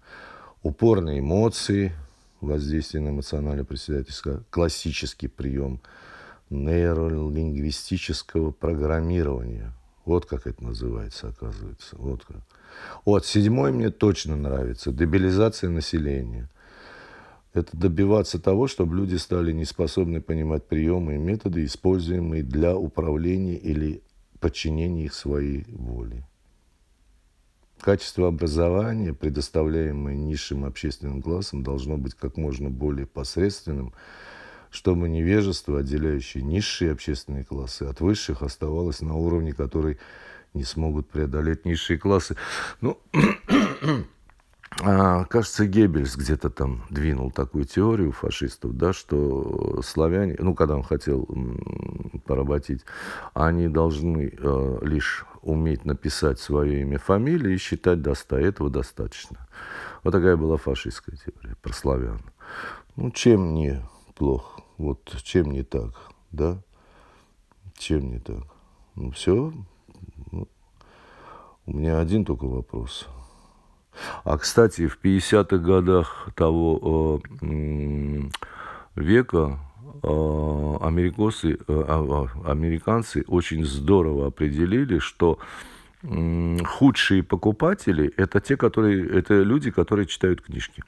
Упорные 0.62 1.19
эмоции, 1.19 1.93
воздействие 2.41 3.01
на 3.01 3.09
эмоциональное 3.09 3.65
председательство, 3.65 4.43
классический 4.51 5.27
прием 5.27 5.79
нейролингвистического 6.50 8.51
программирования. 8.51 9.74
Вот 10.05 10.27
как 10.27 10.45
это 10.45 10.63
называется, 10.63 11.29
оказывается. 11.29 11.97
Вот 11.97 12.24
как. 12.25 12.38
Вот, 13.03 13.25
седьмой 13.25 13.71
мне 13.71 13.89
точно 13.89 14.35
нравится. 14.35 14.91
Дебилизация 14.91 15.69
населения. 15.69 16.47
Это 17.53 17.75
добиваться 17.75 18.39
того, 18.39 18.67
чтобы 18.67 18.97
люди 18.97 19.15
стали 19.15 19.51
неспособны 19.51 20.21
понимать 20.21 20.67
приемы 20.67 21.15
и 21.15 21.17
методы, 21.17 21.65
используемые 21.65 22.43
для 22.43 22.75
управления 22.75 23.55
или 23.55 24.03
подчинения 24.39 25.05
их 25.05 25.13
своей 25.13 25.63
воле. 25.69 26.27
Качество 27.79 28.27
образования, 28.27 29.13
предоставляемое 29.13 30.15
низшим 30.15 30.65
общественным 30.65 31.21
классом, 31.21 31.63
должно 31.63 31.97
быть 31.97 32.13
как 32.13 32.35
можно 32.35 32.69
более 32.69 33.05
посредственным, 33.05 33.93
чтобы 34.75 35.10
невежество, 35.10 35.79
отделяющее 35.79 36.44
низшие 36.44 36.91
общественные 36.91 37.46
классы 37.46 37.84
от 37.84 38.01
высших, 38.01 38.41
оставалось 38.41 39.01
на 39.01 39.15
уровне, 39.15 39.53
который 39.53 39.98
не 40.53 40.63
смогут 40.63 41.10
преодолеть 41.10 41.65
низшие 41.65 41.98
классы. 41.98 42.36
Ну, 42.82 43.00
а, 44.82 45.25
кажется, 45.25 45.65
Геббельс 45.65 46.15
где-то 46.15 46.50
там 46.50 46.84
двинул 46.89 47.32
такую 47.32 47.65
теорию 47.65 48.12
фашистов, 48.12 48.75
да, 48.77 48.94
что 48.94 49.82
славяне, 49.84 50.36
ну, 50.39 50.53
когда 50.55 50.75
он 50.75 50.84
хотел 50.84 51.27
поработить, 52.25 52.84
они 53.34 53.67
должны 53.67 54.34
э, 54.38 54.77
лишь 54.82 55.25
уметь 55.41 55.86
написать 55.86 56.39
свое 56.39 56.82
имя, 56.82 56.98
фамилию 56.98 57.53
и 57.53 57.58
считать 57.58 58.01
до 58.01 58.15
100. 58.15 58.38
Этого 58.39 58.70
достаточно. 58.70 59.48
Вот 60.03 60.12
такая 60.12 60.36
была 60.36 60.58
фашистская 60.58 61.15
теория 61.15 61.55
про 61.62 61.74
славян. 61.74 62.22
Ну, 62.96 63.12
чем 63.12 63.53
не 63.53 63.82
плохо? 64.15 64.64
Вот 64.77 65.17
чем 65.24 65.51
не 65.51 65.63
так, 65.63 65.94
да? 66.32 66.62
Чем 67.77 68.12
не 68.12 68.20
так? 68.20 68.44
Ну, 68.96 69.12
все, 69.12 69.53
у 71.65 71.72
меня 71.72 72.00
один 72.00 72.25
только 72.25 72.46
вопрос. 72.46 73.08
А, 74.24 74.38
кстати, 74.38 74.88
в 74.88 75.00
50-х 75.01 75.58
годах 75.58 76.29
того 76.36 77.22
э, 77.41 78.22
века 78.96 79.60
э, 80.03 80.77
америкосы, 80.82 81.53
э, 81.53 81.58
а, 81.67 82.27
а, 82.46 82.51
американцы 82.51 83.24
очень 83.27 83.65
здорово 83.65 84.27
определили, 84.27 85.00
что 85.00 85.39
э, 86.03 86.58
худшие 86.65 87.24
покупатели– 87.24 88.13
это 88.17 88.39
те, 88.41 88.58
которые, 88.58 89.08
это 89.10 89.41
люди, 89.41 89.72
которые 89.72 90.05
читают 90.05 90.41
книжки. 90.41 90.84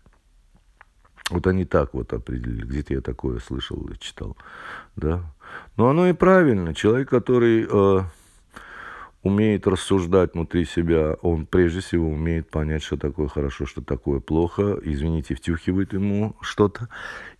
Вот 1.29 1.45
они 1.47 1.65
так 1.65 1.93
вот 1.93 2.13
определили. 2.13 2.65
Где-то 2.65 2.93
я 2.93 3.01
такое 3.01 3.39
слышал 3.39 3.77
или 3.87 3.97
читал. 3.97 4.37
Да? 4.95 5.23
Но 5.75 5.89
оно 5.89 6.07
и 6.07 6.13
правильно. 6.13 6.73
Человек, 6.73 7.09
который 7.09 7.67
э, 7.69 8.03
умеет 9.23 9.67
рассуждать 9.67 10.33
внутри 10.33 10.65
себя, 10.65 11.15
он 11.21 11.45
прежде 11.45 11.81
всего 11.81 12.09
умеет 12.09 12.49
понять, 12.49 12.83
что 12.83 12.97
такое 12.97 13.27
хорошо, 13.27 13.65
что 13.65 13.81
такое 13.81 14.19
плохо. 14.19 14.79
Извините, 14.83 15.35
втюхивает 15.35 15.93
ему 15.93 16.35
что-то, 16.41 16.87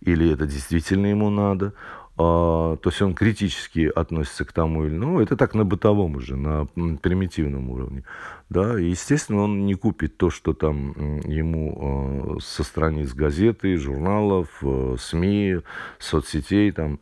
или 0.00 0.32
это 0.32 0.46
действительно 0.46 1.06
ему 1.06 1.30
надо. 1.30 1.72
А, 2.20 2.76
то 2.78 2.90
есть 2.90 3.00
он 3.00 3.14
критически 3.14 3.90
относится 3.94 4.44
к 4.44 4.52
тому 4.52 4.84
или 4.86 4.94
ну 4.94 5.20
это 5.20 5.36
так 5.36 5.54
на 5.54 5.64
бытовом 5.64 6.16
уже 6.16 6.34
на 6.36 6.66
примитивном 6.66 7.70
уровне. 7.70 8.02
Да 8.50 8.80
и, 8.80 8.86
естественно 8.90 9.42
он 9.42 9.66
не 9.66 9.74
купит 9.74 10.16
то 10.16 10.28
что 10.28 10.52
там 10.52 11.20
ему 11.20 12.36
а, 12.36 12.40
со 12.40 12.64
страниц 12.64 13.14
газеты 13.14 13.76
журналов 13.76 14.48
а, 14.62 14.96
сми 14.98 15.60
соцсетей 16.00 16.72
там 16.72 16.98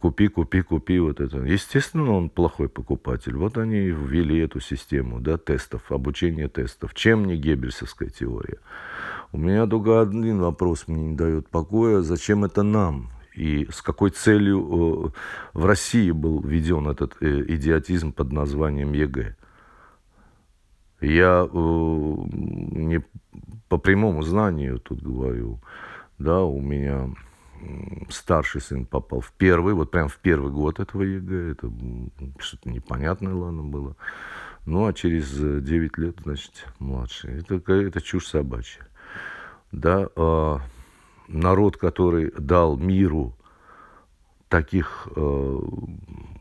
купи 0.00 0.26
купи 0.26 0.62
купи 0.62 0.98
вот 0.98 1.20
это. 1.20 1.38
Естественно 1.38 2.10
он 2.10 2.28
плохой 2.28 2.68
покупатель. 2.68 3.36
Вот 3.36 3.56
они 3.56 3.86
ввели 3.86 4.40
эту 4.40 4.58
систему 4.58 5.20
да 5.20 5.38
тестов 5.38 5.92
обучение 5.92 6.48
тестов. 6.48 6.92
Чем 6.94 7.26
не 7.26 7.36
геббельсовская 7.36 8.08
теория? 8.08 8.58
У 9.30 9.38
меня 9.38 9.68
только 9.68 10.00
один 10.00 10.40
вопрос 10.40 10.88
мне 10.88 11.10
не 11.10 11.16
дает 11.16 11.48
покоя. 11.48 12.00
Зачем 12.00 12.44
это 12.44 12.64
нам 12.64 13.13
и 13.34 13.66
с 13.70 13.82
какой 13.82 14.10
целью 14.10 15.12
в 15.52 15.66
России 15.66 16.10
был 16.10 16.40
введен 16.40 16.88
этот 16.88 17.16
идиотизм 17.20 18.12
под 18.12 18.32
названием 18.32 18.92
ЕГЭ. 18.92 19.36
Я 21.00 21.48
не 21.52 23.04
по 23.68 23.78
прямому 23.78 24.22
знанию 24.22 24.78
тут 24.78 25.02
говорю, 25.02 25.60
да, 26.18 26.42
у 26.44 26.60
меня 26.60 27.10
старший 28.08 28.60
сын 28.60 28.86
попал 28.86 29.20
в 29.20 29.32
первый, 29.32 29.74
вот 29.74 29.90
прям 29.90 30.08
в 30.08 30.18
первый 30.18 30.52
год 30.52 30.80
этого 30.80 31.02
ЕГЭ, 31.02 31.52
это 31.52 31.72
что-то 32.38 32.68
непонятное, 32.70 33.34
ладно, 33.34 33.62
было. 33.62 33.96
Ну, 34.66 34.86
а 34.86 34.92
через 34.94 35.30
9 35.30 35.98
лет, 35.98 36.16
значит, 36.24 36.66
младший. 36.78 37.40
Это, 37.40 37.72
это 37.72 38.00
чушь 38.00 38.28
собачья. 38.28 38.86
Да, 39.72 40.08
э, 40.16 40.58
народ, 41.28 41.76
который 41.76 42.32
дал 42.38 42.76
миру 42.76 43.36
таких 44.48 45.08
э, 45.16 45.60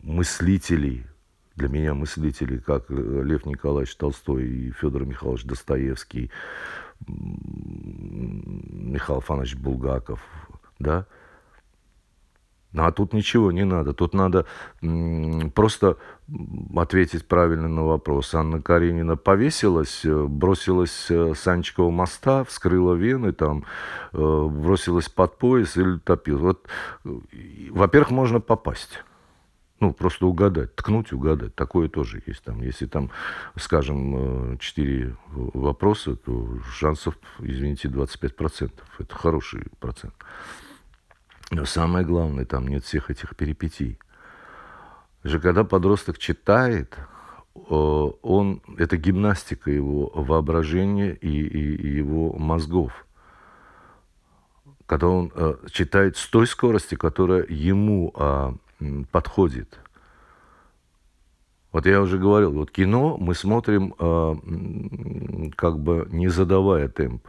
мыслителей, 0.02 1.06
для 1.56 1.68
меня 1.68 1.94
мыслителей, 1.94 2.60
как 2.60 2.90
Лев 2.90 3.46
Николаевич 3.46 3.96
Толстой 3.96 4.48
и 4.48 4.72
Федор 4.72 5.06
Михайлович 5.06 5.44
Достоевский, 5.44 6.32
Михаил 7.08 9.20
Афанович 9.20 9.56
Булгаков, 9.56 10.20
да, 10.80 11.00
ну, 11.00 11.06
а 12.76 12.92
тут 12.92 13.14
ничего 13.14 13.52
не 13.52 13.66
надо. 13.66 13.94
Тут 13.94 14.14
надо 14.14 14.46
просто 15.54 15.98
ответить 16.76 17.28
правильно 17.28 17.68
на 17.68 17.84
вопрос. 17.84 18.34
Анна 18.34 18.62
Каренина 18.62 19.16
повесилась, 19.16 20.04
э, 20.04 20.26
бросилась 20.26 21.08
э, 21.10 21.34
с 21.36 21.48
Анчикова 21.48 21.92
моста, 21.92 22.44
вскрыла 22.44 22.96
вены, 22.96 23.32
там, 23.32 23.66
э, 24.14 24.18
бросилась 24.18 25.10
под 25.10 25.38
пояс 25.38 25.78
или 25.78 25.98
топил. 26.00 26.40
Вот, 26.40 26.68
во-первых, 27.04 28.12
можно 28.12 28.40
попасть. 28.40 29.04
Ну, 29.80 29.92
просто 29.94 30.26
угадать, 30.26 30.76
ткнуть, 30.76 31.12
угадать. 31.12 31.56
Такое 31.56 31.90
тоже 31.90 32.24
есть. 32.26 32.44
Там, 32.44 32.62
если 32.62 32.86
там, 32.86 33.12
скажем, 33.58 34.58
четыре 34.60 35.18
вопроса, 35.28 36.16
то 36.16 36.58
шансов, 36.72 37.18
извините, 37.40 37.90
25%. 37.90 38.72
Это 39.00 39.16
хороший 39.16 39.64
процент. 39.82 40.14
Но 41.54 41.66
самое 41.66 42.04
главное, 42.04 42.46
там 42.46 42.68
нет 42.68 42.84
всех 42.84 43.12
этих 43.12 43.36
перипетий. 43.36 44.00
Же 45.24 45.40
когда 45.40 45.64
подросток 45.64 46.18
читает, 46.18 46.98
он, 47.54 48.62
это 48.78 48.98
гимнастика 48.98 49.70
его 49.70 50.12
воображения 50.16 51.14
и, 51.14 51.28
и, 51.28 51.76
и 51.76 51.98
его 51.98 52.34
мозгов. 52.34 53.06
Когда 54.88 55.08
он 55.08 55.32
э, 55.36 55.56
читает 55.72 56.18
с 56.18 56.28
той 56.28 56.48
скорости, 56.48 56.96
которая 56.96 57.46
ему 57.48 58.12
э, 58.16 58.54
подходит. 59.12 59.80
Вот 61.72 61.86
я 61.86 62.02
уже 62.02 62.18
говорил, 62.18 62.52
вот 62.52 62.72
кино 62.72 63.16
мы 63.18 63.36
смотрим 63.36 63.94
э, 64.00 65.52
как 65.56 65.80
бы 65.80 66.08
не 66.10 66.30
задавая 66.30 66.90
темп 66.90 67.28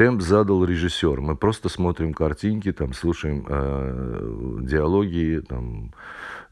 темп 0.00 0.22
задал 0.22 0.64
режиссер. 0.64 1.20
Мы 1.20 1.36
просто 1.36 1.68
смотрим 1.68 2.14
картинки, 2.14 2.72
там, 2.72 2.94
слушаем 2.94 3.44
э, 3.46 4.58
диалоги 4.62 5.42
там, 5.46 5.92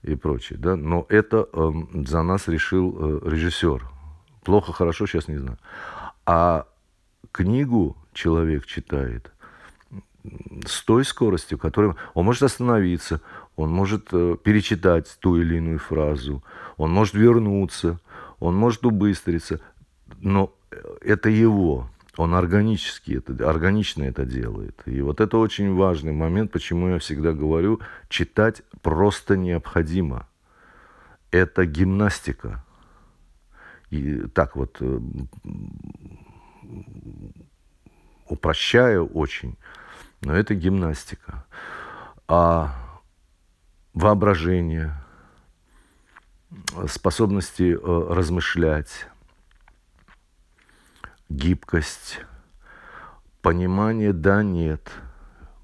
и 0.03 0.17
прочее. 0.17 0.59
Да? 0.59 0.77
Но 0.77 1.07
это 1.09 1.49
э, 1.51 1.73
за 2.07 2.23
нас 2.23 2.47
решил 2.49 2.95
э, 2.95 3.31
режиссер. 3.31 3.89
Плохо, 4.45 4.75
хорошо, 4.75 5.07
сейчас 5.07 5.29
не 5.29 5.39
знаю. 5.39 5.57
А 6.27 6.67
книгу 7.33 7.97
человек 8.13 8.67
читает 8.67 9.33
с 10.67 10.85
той 10.85 11.07
скоростью, 11.07 11.57
которой 11.57 11.95
он 12.13 12.27
может 12.27 12.43
остановиться, 12.43 13.23
он 13.57 13.71
может 13.71 14.09
э, 14.13 14.37
перечитать 14.45 15.17
ту 15.21 15.41
или 15.41 15.57
иную 15.57 15.79
фразу, 15.79 16.45
он 16.77 16.93
может 16.93 17.15
вернуться, 17.15 17.99
он 18.41 18.57
может 18.57 18.85
убыстриться, 18.85 19.59
но 20.21 20.53
это 21.01 21.31
его 21.31 21.89
он 22.19 22.35
органически 22.35 23.13
это, 23.13 23.49
органично 23.49 24.03
это 24.03 24.27
делает. 24.27 24.83
И 24.87 25.01
вот 25.03 25.21
это 25.21 25.39
очень 25.39 25.77
важный 25.77 26.11
момент, 26.11 26.51
почему 26.51 26.89
я 26.89 26.99
всегда 26.99 27.33
говорю, 27.33 27.81
читать 28.09 28.63
просто 28.83 29.37
необходимо. 29.37 30.27
Это 31.31 31.65
гимнастика. 31.65 32.65
И 33.91 34.23
так 34.35 34.57
вот 34.57 34.79
э, 34.81 35.01
упрощаю 38.27 39.07
очень, 39.07 39.57
но 40.21 40.35
это 40.35 40.57
гимнастика. 40.57 41.47
А 42.27 42.75
воображение, 43.95 44.93
способности 46.89 47.79
э, 47.81 48.13
размышлять, 48.13 49.07
гибкость, 51.29 52.21
понимание 53.43 54.13
да-нет, 54.13 54.91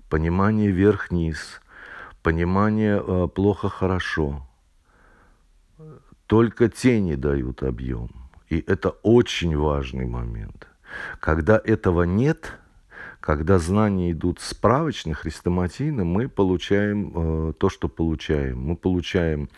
понимание 0.08 0.70
вверх-вниз, 0.70 1.60
понимание 2.22 3.02
э, 3.04 3.28
плохо-хорошо. 3.28 4.46
Только 6.26 6.68
тени 6.68 7.16
дают 7.16 7.62
объем. 7.62 8.10
И 8.48 8.58
это 8.66 8.90
очень 9.02 9.56
важный 9.56 10.06
момент. 10.06 10.68
Когда 11.20 11.60
этого 11.62 12.04
нет, 12.04 12.52
когда 13.20 13.58
знания 13.58 14.12
идут 14.12 14.40
справочно, 14.40 15.14
хрестоматийно, 15.14 16.04
мы 16.04 16.28
получаем 16.28 17.12
э, 17.14 17.52
то, 17.54 17.68
что 17.68 17.88
получаем. 17.88 18.60
Мы 18.60 18.76
получаем 18.76 19.48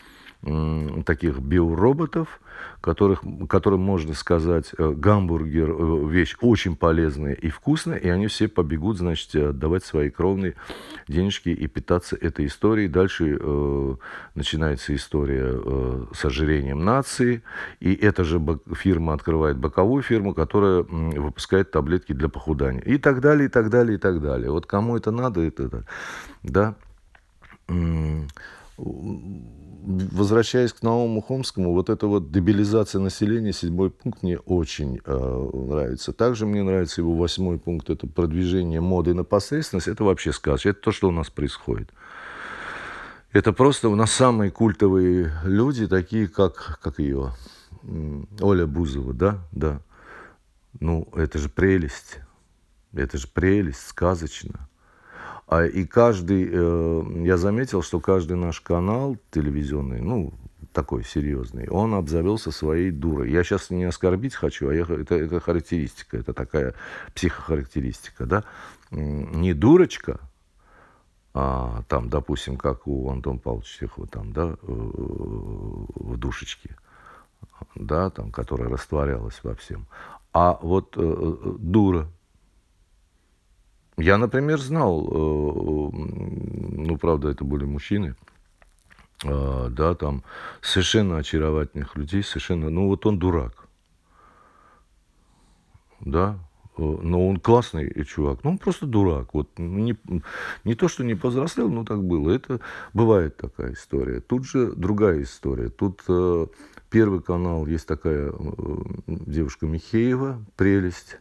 таких 1.05 1.39
биороботов, 1.39 2.39
которых, 2.81 3.23
которым 3.49 3.81
можно 3.81 4.13
сказать, 4.13 4.71
э, 4.77 4.93
гамбургер 4.95 5.69
э, 5.69 6.09
вещь 6.09 6.35
очень 6.41 6.75
полезная 6.75 7.33
и 7.33 7.49
вкусная, 7.49 7.97
и 7.97 8.07
они 8.07 8.27
все 8.27 8.47
побегут, 8.47 8.97
значит, 8.97 9.35
отдавать 9.35 9.83
свои 9.83 10.09
кровные 10.09 10.53
денежки 11.07 11.49
и 11.49 11.67
питаться 11.67 12.15
этой 12.15 12.45
историей. 12.45 12.87
Дальше 12.87 13.37
э, 13.39 13.95
начинается 14.35 14.95
история 14.95 15.53
э, 15.53 16.05
с 16.13 16.23
ожирением 16.23 16.85
нации, 16.85 17.41
и 17.79 17.93
эта 17.93 18.23
же 18.23 18.41
фирма 18.75 19.13
открывает 19.13 19.57
боковую 19.57 20.03
фирму, 20.03 20.33
которая 20.33 20.83
выпускает 20.83 21.71
таблетки 21.71 22.13
для 22.13 22.29
похудания. 22.29 22.81
И 22.81 22.97
так 22.97 23.21
далее, 23.21 23.47
и 23.47 23.49
так 23.49 23.69
далее, 23.69 23.97
и 23.97 23.99
так 23.99 24.21
далее. 24.21 24.51
Вот 24.51 24.65
кому 24.65 24.97
это 24.97 25.11
надо, 25.11 25.41
это, 25.41 25.83
да 26.43 26.75
возвращаясь 28.77 30.73
к 30.73 30.81
Новому 30.83 31.21
Хомскому, 31.21 31.73
вот 31.73 31.89
эта 31.89 32.07
вот 32.07 32.31
дебилизация 32.31 32.99
населения, 32.99 33.53
седьмой 33.53 33.89
пункт, 33.89 34.21
мне 34.21 34.37
очень 34.39 34.99
э, 35.03 35.49
нравится. 35.53 36.13
Также 36.13 36.45
мне 36.45 36.61
нравится 36.61 37.01
его 37.01 37.15
восьмой 37.15 37.57
пункт, 37.57 37.89
это 37.89 38.05
продвижение 38.05 38.81
моды 38.81 39.13
на 39.13 39.23
посредственность. 39.23 39.87
Это 39.87 40.03
вообще 40.03 40.33
сказка, 40.33 40.69
это 40.69 40.81
то, 40.81 40.91
что 40.91 41.07
у 41.07 41.11
нас 41.11 41.29
происходит. 41.29 41.91
Это 43.31 43.53
просто 43.53 43.89
у 43.89 43.95
нас 43.95 44.11
самые 44.11 44.51
культовые 44.51 45.31
люди, 45.43 45.87
такие 45.87 46.27
как, 46.27 46.79
как 46.81 46.99
ее, 46.99 47.33
Оля 48.41 48.67
Бузова, 48.67 49.13
да, 49.13 49.39
да. 49.51 49.81
Ну, 50.79 51.07
это 51.15 51.39
же 51.39 51.49
прелесть, 51.49 52.19
это 52.93 53.17
же 53.17 53.27
прелесть, 53.27 53.87
сказочно. 53.87 54.69
А, 55.47 55.65
и 55.65 55.85
каждый, 55.85 56.49
э, 56.51 57.03
я 57.23 57.37
заметил, 57.37 57.81
что 57.81 58.01
каждый 58.01 58.35
наш 58.35 58.59
канал 58.59 59.17
телевизионный, 59.31 60.01
ну, 60.01 60.33
такой 60.73 61.05
серьезный, 61.05 61.69
он 61.69 61.93
обзавелся 61.93 62.51
своей 62.51 62.91
дурой. 62.91 63.31
Я 63.31 63.43
сейчас 63.43 63.69
не 63.69 63.85
оскорбить 63.85 64.35
хочу, 64.35 64.67
а 64.69 64.75
я, 64.75 64.83
это, 64.83 65.15
это 65.15 65.39
характеристика, 65.39 66.17
это 66.17 66.33
такая 66.33 66.75
психохарактеристика, 67.15 68.25
да. 68.25 68.43
Не 68.91 69.53
дурочка, 69.53 70.19
а, 71.33 71.83
там, 71.87 72.09
допустим, 72.09 72.57
как 72.57 72.85
у 72.85 73.09
Антона 73.09 73.39
Павловича 73.39 73.79
Чехова, 73.79 74.07
там, 74.07 74.33
да, 74.33 74.57
э, 74.61 74.65
в 74.65 76.17
душечке, 76.17 76.75
да, 77.75 78.09
там, 78.09 78.31
которая 78.31 78.67
растворялась 78.69 79.39
во 79.43 79.55
всем. 79.55 79.87
А 80.33 80.59
вот 80.61 80.95
э, 80.97 81.55
дура, 81.59 82.07
я, 83.97 84.17
например, 84.17 84.59
знал, 84.59 85.05
э, 85.05 85.91
ну, 85.97 86.97
правда, 86.97 87.29
это 87.29 87.43
были 87.43 87.65
мужчины, 87.65 88.15
э, 89.23 89.67
да, 89.71 89.95
там, 89.95 90.23
совершенно 90.61 91.17
очаровательных 91.17 91.95
людей, 91.95 92.23
совершенно, 92.23 92.69
ну, 92.69 92.87
вот 92.87 93.05
он 93.07 93.17
дурак, 93.17 93.67
да, 95.99 96.37
э, 96.77 96.81
но 96.81 97.27
он 97.27 97.39
классный 97.39 97.91
чувак, 98.05 98.43
ну, 98.43 98.51
он 98.51 98.57
просто 98.59 98.85
дурак, 98.85 99.33
вот, 99.33 99.49
не, 99.57 99.97
не 100.63 100.75
то, 100.75 100.87
что 100.87 101.03
не 101.03 101.15
повзрослел, 101.15 101.69
но 101.69 101.83
так 101.83 102.03
было, 102.03 102.29
это 102.29 102.59
бывает 102.93 103.37
такая 103.37 103.73
история. 103.73 104.21
Тут 104.21 104.45
же 104.45 104.73
другая 104.73 105.23
история, 105.23 105.69
тут 105.69 106.01
Первый 106.89 107.21
канал, 107.21 107.65
есть 107.65 107.85
такая 107.85 108.31
девушка 109.07 109.65
Михеева, 109.65 110.41
прелесть, 110.55 111.17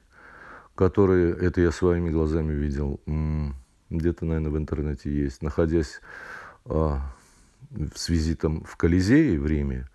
которые, 0.77 1.35
это 1.35 1.61
я 1.61 1.73
своими 1.73 2.11
глазами 2.11 2.53
видел, 2.53 3.01
где-то, 3.91 4.25
наверное, 4.25 4.51
в 4.51 4.59
интернете 4.59 5.11
есть, 5.11 5.43
находясь 5.43 6.01
а, 6.67 7.01
с 7.95 8.09
визитом 8.09 8.63
в 8.65 8.77
Колизее 8.77 9.41
в 9.41 9.47
Риме, 9.47 9.89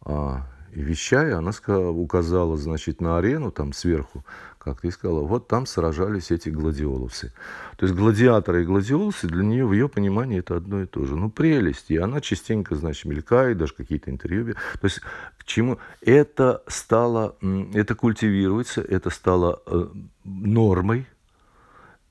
а, 0.00 0.46
вещая, 0.80 1.38
она 1.38 1.52
сказала, 1.52 1.90
указала, 1.90 2.56
значит, 2.56 3.00
на 3.00 3.18
арену 3.18 3.50
там 3.50 3.72
сверху, 3.72 4.24
как 4.58 4.80
ты 4.80 4.90
сказала, 4.90 5.20
вот 5.20 5.46
там 5.46 5.66
сражались 5.66 6.30
эти 6.30 6.48
гладиолусы. 6.48 7.32
То 7.76 7.86
есть 7.86 7.96
гладиаторы 7.96 8.62
и 8.62 8.66
гладиолусы 8.66 9.26
для 9.26 9.44
нее, 9.44 9.66
в 9.66 9.72
ее 9.72 9.88
понимании, 9.88 10.38
это 10.38 10.56
одно 10.56 10.82
и 10.82 10.86
то 10.86 11.04
же. 11.04 11.16
Ну, 11.16 11.30
прелесть. 11.30 11.90
И 11.90 11.96
она 11.96 12.20
частенько, 12.20 12.74
значит, 12.74 13.04
мелькает, 13.04 13.58
даже 13.58 13.74
какие-то 13.74 14.10
интервью. 14.10 14.54
То 14.80 14.84
есть 14.84 15.00
к 15.38 15.44
чему? 15.44 15.78
Это 16.00 16.62
стало, 16.66 17.36
это 17.74 17.94
культивируется, 17.94 18.80
это 18.80 19.10
стало 19.10 19.60
э, 19.66 19.88
нормой. 20.24 21.06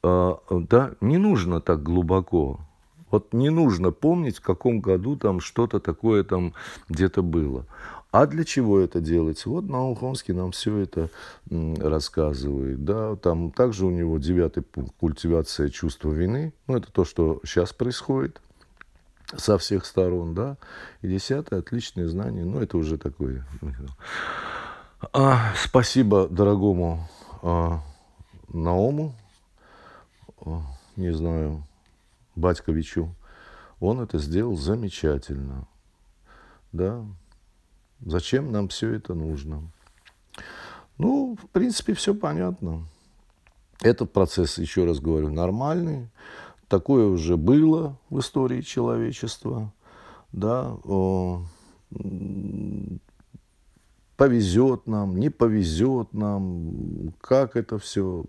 Э, 0.04 0.36
да, 0.49 0.91
не 1.02 1.17
нужно 1.17 1.60
так 1.60 1.82
глубоко. 1.82 2.60
Вот 3.13 3.32
не 3.32 3.52
нужно 3.52 3.91
помнить, 3.91 4.38
в 4.38 4.41
каком 4.41 4.80
году 4.80 5.15
там 5.15 5.39
что-то 5.39 5.80
такое 5.80 6.23
там 6.23 6.54
где-то 6.89 7.21
было. 7.21 7.67
А 8.13 8.28
для 8.28 8.43
чего 8.43 8.80
это 8.80 9.02
делается? 9.02 9.49
Вот 9.49 9.63
Наухомский 9.63 10.36
нам 10.36 10.52
все 10.52 10.78
это 10.78 11.10
рассказывает. 11.49 12.86
Да? 12.86 13.15
Там 13.15 13.52
также 13.52 13.88
у 13.88 13.89
него 13.89 14.19
девятый 14.19 14.62
пункт– 14.62 14.93
культивация 14.99 15.69
чувства 15.69 16.12
вины. 16.12 16.54
Ну, 16.67 16.78
это 16.78 16.91
то, 16.91 17.06
что 17.06 17.41
сейчас 17.43 17.73
происходит 17.73 18.39
со 19.36 19.58
всех 19.58 19.84
сторон. 19.84 20.36
Да? 20.36 20.58
И 21.02 21.08
десятое– 21.08 21.58
отличное 21.62 22.08
знание. 22.08 22.45
Ну, 22.45 22.62
это 22.62 22.78
уже 22.78 22.99
такое. 22.99 23.47
А, 25.12 25.52
спасибо 25.56 26.28
дорогому 26.28 27.10
а, 27.41 27.82
Наому, 28.49 29.15
а, 30.45 30.62
не 30.97 31.12
знаю, 31.12 31.63
Батьковичу. 32.36 33.15
Он 33.80 34.02
это 34.02 34.19
сделал 34.19 34.56
замечательно. 34.56 35.67
Да, 36.71 37.04
Зачем 38.05 38.51
нам 38.51 38.67
все 38.67 38.93
это 38.93 39.13
нужно? 39.13 39.61
Ну, 40.97 41.37
в 41.41 41.49
принципе, 41.49 41.93
все 41.93 42.13
понятно. 42.13 42.85
Этот 43.81 44.11
процесс, 44.11 44.57
еще 44.57 44.85
раз 44.85 44.99
говорю, 44.99 45.29
нормальный. 45.29 46.09
Такое 46.67 47.05
уже 47.07 47.37
было 47.37 47.97
в 48.09 48.19
истории 48.19 48.61
человечества. 48.61 49.71
Да, 50.31 50.75
повезет 54.23 54.88
нам, 54.88 55.17
не 55.17 55.29
повезет 55.29 56.13
нам, 56.13 57.13
как 57.19 57.57
это 57.57 57.77
все 57.77 58.23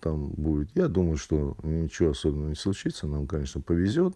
там 0.00 0.28
будет. 0.28 0.70
Я 0.74 0.88
думаю, 0.88 1.18
что 1.18 1.54
ничего 1.62 2.10
особенного 2.10 2.48
не 2.48 2.54
случится, 2.54 3.06
нам, 3.06 3.26
конечно, 3.26 3.60
повезет. 3.60 4.14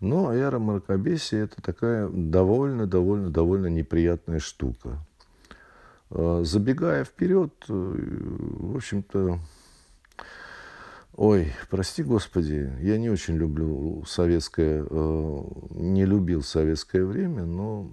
Но 0.00 0.34
эра 0.34 0.58
мракобесия– 0.58 1.44
это 1.44 1.62
такая 1.62 2.08
довольно, 2.08 2.88
довольно, 2.88 3.30
довольно 3.30 3.68
неприятная 3.68 4.40
штука. 4.40 4.98
А, 6.10 6.42
забегая 6.42 7.04
вперед, 7.04 7.52
э, 7.68 7.72
в 7.72 8.76
общем-то, 8.76 9.38
ой, 11.14 11.52
прости 11.70 12.02
господи, 12.02 12.72
я 12.80 12.98
не 12.98 13.10
очень 13.10 13.36
люблю 13.36 14.02
советское, 14.08 14.84
э, 14.90 15.42
не 15.70 16.04
любил 16.04 16.42
советское 16.42 17.04
время, 17.04 17.44
но 17.44 17.88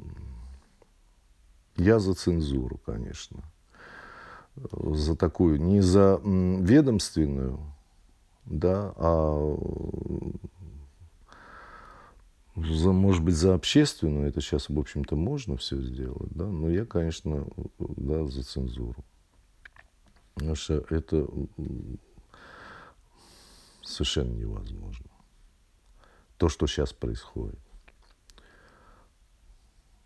я 1.80 2.00
за 2.00 2.14
цензуру, 2.14 2.78
конечно. 2.86 3.44
За 4.56 5.16
такую, 5.16 5.62
не 5.62 5.82
за 5.82 6.20
ведомственную, 6.24 7.60
да, 8.46 8.94
а 8.98 9.58
за, 12.56 12.92
может 12.92 13.24
быть, 13.24 13.36
за 13.36 13.54
общественную, 13.54 14.28
это 14.28 14.42
сейчас, 14.42 14.70
в 14.70 14.78
общем-то, 14.78 15.16
можно 15.16 15.56
все 15.56 15.82
сделать, 15.82 16.30
да, 16.32 16.46
но 16.46 16.70
я, 16.70 16.86
конечно, 16.86 17.48
да, 17.78 18.26
за 18.26 18.44
цензуру. 18.44 19.06
Потому 20.34 20.56
что 20.56 20.86
это 20.90 21.28
совершенно 23.84 24.34
невозможно. 24.34 25.06
То, 26.38 26.50
что 26.50 26.68
сейчас 26.68 26.94
происходит. 26.94 27.60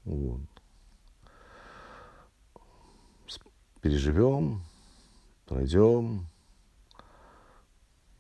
Вот. 0.06 0.42
Переживем, 3.84 4.62
пройдем, 5.46 6.26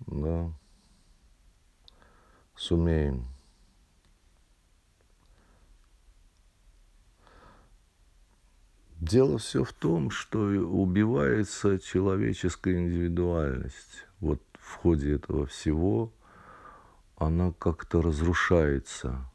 да, 0.08 0.52
сумеем 2.54 3.26
Дело 9.00 9.38
все 9.38 9.64
в 9.64 9.72
том, 9.72 10.12
что 10.12 10.40
убивается 10.40 11.80
человеческая 11.80 12.80
индивидуальность. 12.80 14.06
Вот 14.20 14.42
в 14.60 14.76
ходе 14.76 15.16
этого 15.16 15.46
всего 15.46 16.12
она 17.16 17.54
как-то 17.54 18.02
разрушается. 18.02 19.26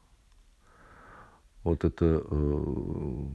Вот 1.64 1.84
это 1.84 2.22
э, 2.22 3.26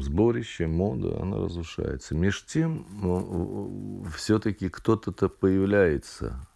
сборище, 0.00 0.66
мода, 0.66 1.20
она 1.20 1.38
разрушается. 1.38 2.14
Меж 2.14 2.44
тем, 2.46 2.86
э, 3.02 4.10
все-таки 4.16 4.68
кто-то-то 4.68 5.28
появляется. 5.28 6.46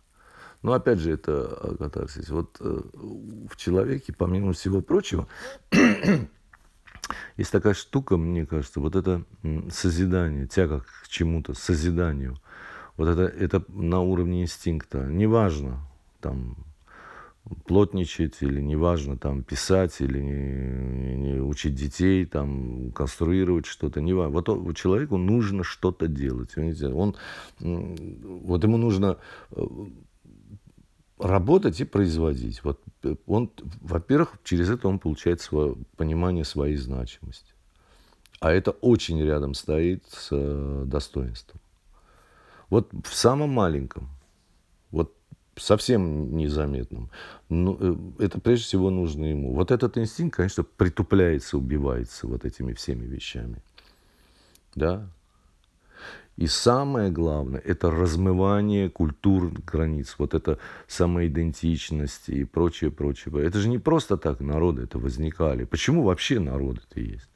Но 0.63 0.73
опять 0.73 0.99
же, 0.99 1.13
это 1.13 1.77
катарсис. 1.79 2.29
Вот 2.31 2.57
э, 2.61 2.81
в 3.51 3.57
человеке, 3.57 4.13
помимо 4.13 4.53
всего 4.53 4.81
прочего, 4.81 5.29
Есть 7.37 7.53
такая 7.53 7.75
штука, 7.75 8.17
мне 8.17 8.47
кажется, 8.47 8.81
вот 8.81 8.97
это 8.97 9.25
созидание, 9.71 10.47
тяга 10.47 10.81
к 10.81 11.09
чему-то, 11.09 11.55
созиданию. 11.55 12.37
Вот 12.97 13.09
это, 13.09 13.23
это 13.23 13.65
на 13.69 14.01
уровне 14.01 14.43
инстинкта. 14.43 15.05
Неважно, 15.05 15.87
там, 16.21 16.57
плотничать 17.67 18.43
или 18.43 18.61
неважно, 18.61 19.17
там, 19.17 19.43
писать 19.43 20.01
или 20.01 20.21
не, 20.21 21.17
не 21.17 21.41
учить 21.41 21.75
детей, 21.75 22.27
там, 22.27 22.93
конструировать 22.93 23.67
что-то. 23.67 24.01
Неважно. 24.01 24.41
Вот, 24.41 24.77
человеку 24.77 25.17
нужно 25.17 25.63
что-то 25.63 26.09
делать. 26.09 26.57
Он, 26.57 27.17
вот 27.61 28.65
ему 28.65 28.77
нужно 28.77 29.19
э, 29.51 29.67
работать 31.19 31.81
и 31.81 31.85
производить. 31.85 32.65
Вот 32.65 32.81
э, 33.05 33.15
он, 33.27 33.51
во-первых, 33.81 34.39
через 34.43 34.71
это 34.71 34.89
он 34.89 34.99
получает 34.99 35.41
свое 35.41 35.77
понимание 35.97 36.45
своей 36.45 36.77
значимости. 36.77 37.53
А 38.41 38.53
это 38.53 38.73
очень 38.73 39.23
рядом 39.23 39.55
стоит 39.55 40.05
с 40.09 40.29
э, 40.33 40.85
достоинством. 40.87 41.61
Вот 42.71 42.91
в 43.05 43.15
самом 43.15 43.51
маленьком, 43.51 44.09
совсем 45.57 46.37
незаметном, 46.37 47.11
ну, 47.49 47.77
э, 48.19 48.25
это 48.25 48.41
прежде 48.41 48.65
всего 48.65 48.91
нужно 48.91 49.25
ему. 49.27 49.55
Вот 49.55 49.71
этот 49.71 49.99
инстинкт, 49.99 50.37
конечно, 50.37 50.65
притупляется, 50.65 51.59
убивается 51.59 52.27
вот 52.27 52.45
этими 52.45 52.73
всеми 52.73 53.07
вещами. 53.07 53.63
Да? 54.75 55.09
И 56.37 56.47
самое 56.47 57.11
главное– 57.11 57.61
это 57.65 57.91
размывание 57.91 58.91
культурных 58.91 59.65
границ, 59.65 60.17
вот 60.19 60.35
это 60.35 60.59
самоидентичность 60.87 62.29
и 62.29 62.45
прочее, 62.45 62.91
прочее. 62.91 63.43
Это 63.43 63.59
же 63.59 63.71
не 63.71 63.79
просто 63.79 64.19
так 64.19 64.41
народы 64.41 64.83
это 64.83 64.99
возникали. 64.99 65.65
Почему 65.65 66.03
вообще 66.03 66.39
народы-то 66.39 67.01
есть? 67.01 67.31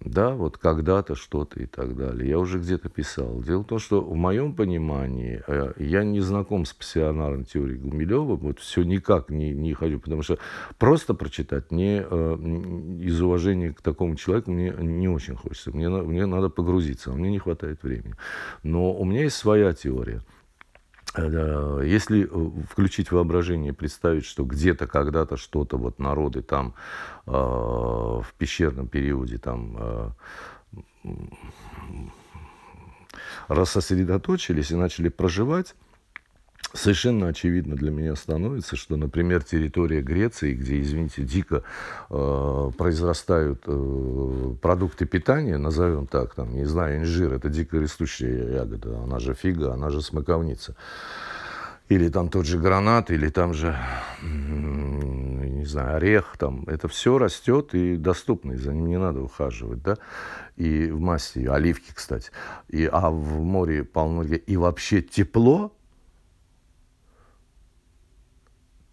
Да, 0.00 0.30
вот 0.30 0.58
когда-то 0.58 1.14
что-то 1.14 1.60
и 1.60 1.66
так 1.66 1.96
далее. 1.96 2.28
Я 2.28 2.38
уже 2.38 2.58
где-то 2.58 2.88
писал. 2.88 3.42
Дело 3.42 3.62
в 3.62 3.66
том, 3.66 3.78
что 3.78 4.00
в 4.00 4.14
моем 4.16 4.54
понимании, 4.54 5.42
э, 5.46 5.74
я 5.76 6.02
не 6.02 6.20
знаком 6.20 6.64
с 6.64 6.72
пассионарной 6.72 7.44
теорией 7.44 7.78
Гумилева, 7.78 8.36
вот 8.36 8.58
все 8.58 8.82
никак 8.82 9.30
не, 9.30 9.52
не 9.52 9.74
хочу, 9.74 10.00
потому 10.00 10.22
что 10.22 10.38
просто 10.78 11.14
прочитать 11.14 11.70
мне 11.70 12.04
э, 12.08 12.34
из 13.00 13.20
уважения 13.20 13.72
к 13.72 13.82
такому 13.82 14.16
человеку 14.16 14.50
мне 14.50 14.74
не 14.78 15.08
очень 15.08 15.36
хочется. 15.36 15.70
Мне, 15.70 15.88
мне 15.88 16.26
надо 16.26 16.48
погрузиться, 16.48 17.10
а 17.10 17.14
мне 17.14 17.30
не 17.30 17.38
хватает 17.38 17.82
времени. 17.82 18.14
Но 18.62 18.92
у 18.94 19.04
меня 19.04 19.22
есть 19.22 19.36
своя 19.36 19.72
теория. 19.72 20.22
Э, 21.14 21.82
если 21.84 22.24
э, 22.24 22.50
включить 22.70 23.12
воображение, 23.12 23.72
представить, 23.72 24.24
что 24.24 24.44
где-то 24.44 24.86
когда-то 24.86 25.36
что-то 25.36 25.76
вот 25.76 25.98
народы 25.98 26.42
там 26.42 26.74
э, 27.26 27.30
в 27.32 28.26
пещерном 28.38 28.88
периоде 28.88 29.38
там 29.38 29.76
э, 29.78 30.10
рассосредоточились 33.48 34.70
и 34.70 34.76
начали 34.76 35.08
проживать, 35.08 35.74
совершенно 36.74 37.28
очевидно 37.28 37.76
для 37.76 37.90
меня 37.90 38.16
становится, 38.16 38.76
что, 38.76 38.96
например, 38.96 39.42
территория 39.42 40.00
Греции, 40.00 40.54
где, 40.54 40.80
извините, 40.80 41.22
дико 41.22 41.62
э, 42.10 42.70
произрастают 42.76 43.62
э, 43.66 44.54
продукты 44.60 45.06
питания, 45.06 45.58
назовем 45.58 46.06
так, 46.06 46.34
там, 46.34 46.54
не 46.54 46.64
знаю, 46.64 46.98
инжир, 47.00 47.32
это 47.32 47.48
дико 47.48 47.80
растущая 47.80 48.54
ягода, 48.54 49.00
она 49.02 49.18
же 49.18 49.34
фига, 49.34 49.72
она 49.72 49.90
же 49.90 50.00
смоковница. 50.00 50.74
или 51.88 52.08
там 52.08 52.28
тот 52.28 52.46
же 52.46 52.58
гранат, 52.58 53.10
или 53.10 53.28
там 53.28 53.52
же, 53.52 53.76
не 54.22 55.64
знаю, 55.66 55.96
орех, 55.96 56.36
там, 56.38 56.64
это 56.66 56.88
все 56.88 57.18
растет 57.18 57.74
и 57.74 57.96
доступно, 57.96 58.52
и 58.52 58.56
за 58.56 58.72
ним 58.72 58.86
не 58.86 58.98
надо 58.98 59.20
ухаживать, 59.20 59.82
да, 59.82 59.98
и 60.56 60.90
в 60.90 61.00
массе, 61.00 61.48
оливки, 61.50 61.92
кстати, 61.94 62.30
и, 62.68 62.88
а 62.90 63.10
в 63.10 63.42
море 63.42 63.84
полно, 63.84 64.22
и 64.22 64.56
вообще 64.56 65.02
тепло, 65.02 65.72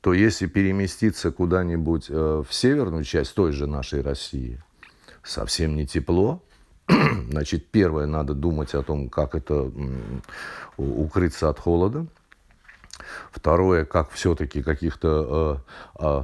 то 0.02 0.14
если 0.14 0.48
переместиться 0.48 1.32
куда-нибудь 1.32 2.08
э, 2.10 2.44
в 2.48 2.54
северную 2.54 3.04
часть 3.04 3.36
той 3.36 3.52
же 3.52 3.68
нашей 3.68 4.02
России, 4.02 4.62
совсем 5.24 5.76
не 5.76 5.86
тепло, 5.86 6.42
значит, 7.30 7.68
первое, 7.68 8.06
надо 8.06 8.34
думать 8.34 8.74
о 8.74 8.82
том, 8.82 9.10
как 9.10 9.36
это 9.36 9.72
укрыться 10.78 11.50
от 11.50 11.60
холода. 11.60 12.08
Второе, 13.32 13.86
как 13.86 14.12
все-таки 14.12 14.62
каких-то, 14.62 15.64
э, 16.00 16.04
э, 16.04 16.24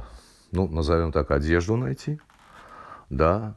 ну, 0.52 0.68
назовем 0.68 1.12
так, 1.12 1.30
одежду 1.30 1.76
найти. 1.76 2.20
Да, 3.10 3.56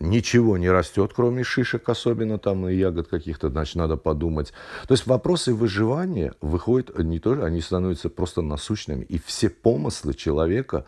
ничего 0.00 0.58
не 0.58 0.70
растет, 0.70 1.12
кроме 1.14 1.44
шишек, 1.44 1.88
особенно 1.88 2.38
там 2.38 2.68
и 2.68 2.74
ягод 2.74 3.08
каких-то, 3.08 3.48
значит, 3.48 3.76
надо 3.76 3.96
подумать. 3.96 4.52
То 4.86 4.92
есть 4.92 5.06
вопросы 5.06 5.54
выживания 5.54 6.34
выходят 6.40 6.98
не 6.98 7.18
тоже, 7.18 7.44
они 7.44 7.60
становятся 7.60 8.08
просто 8.10 8.42
насущными. 8.42 9.04
И 9.04 9.18
все 9.18 9.48
помыслы 9.48 10.14
человека 10.14 10.84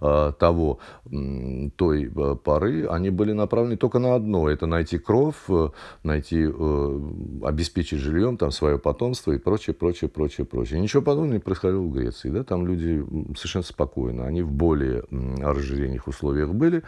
э, 0.00 0.32
того, 0.38 0.78
э, 1.06 1.70
той 1.76 2.12
э, 2.14 2.36
поры, 2.36 2.86
они 2.86 3.10
были 3.10 3.32
направлены 3.32 3.76
только 3.76 3.98
на 3.98 4.14
одно. 4.14 4.48
Это 4.48 4.66
найти 4.66 4.98
кровь, 4.98 5.36
э, 5.48 5.68
найти, 6.02 6.46
э, 6.48 7.00
обеспечить 7.44 8.00
жильем 8.00 8.36
там 8.36 8.50
свое 8.50 8.78
потомство 8.78 9.32
и 9.32 9.38
прочее, 9.38 9.74
прочее, 9.74 10.10
прочее, 10.10 10.44
прочее. 10.44 10.80
Ничего 10.80 11.02
подобного 11.02 11.34
не 11.34 11.40
происходило 11.40 11.80
в 11.80 11.92
Греции. 11.92 12.30
Да? 12.30 12.44
Там 12.44 12.66
люди 12.66 13.04
совершенно 13.36 13.64
спокойно, 13.64 14.26
они 14.26 14.42
в 14.42 14.50
более 14.50 15.04
разжиренных 15.10 16.08
условиях 16.08 16.50
были. 16.50 16.82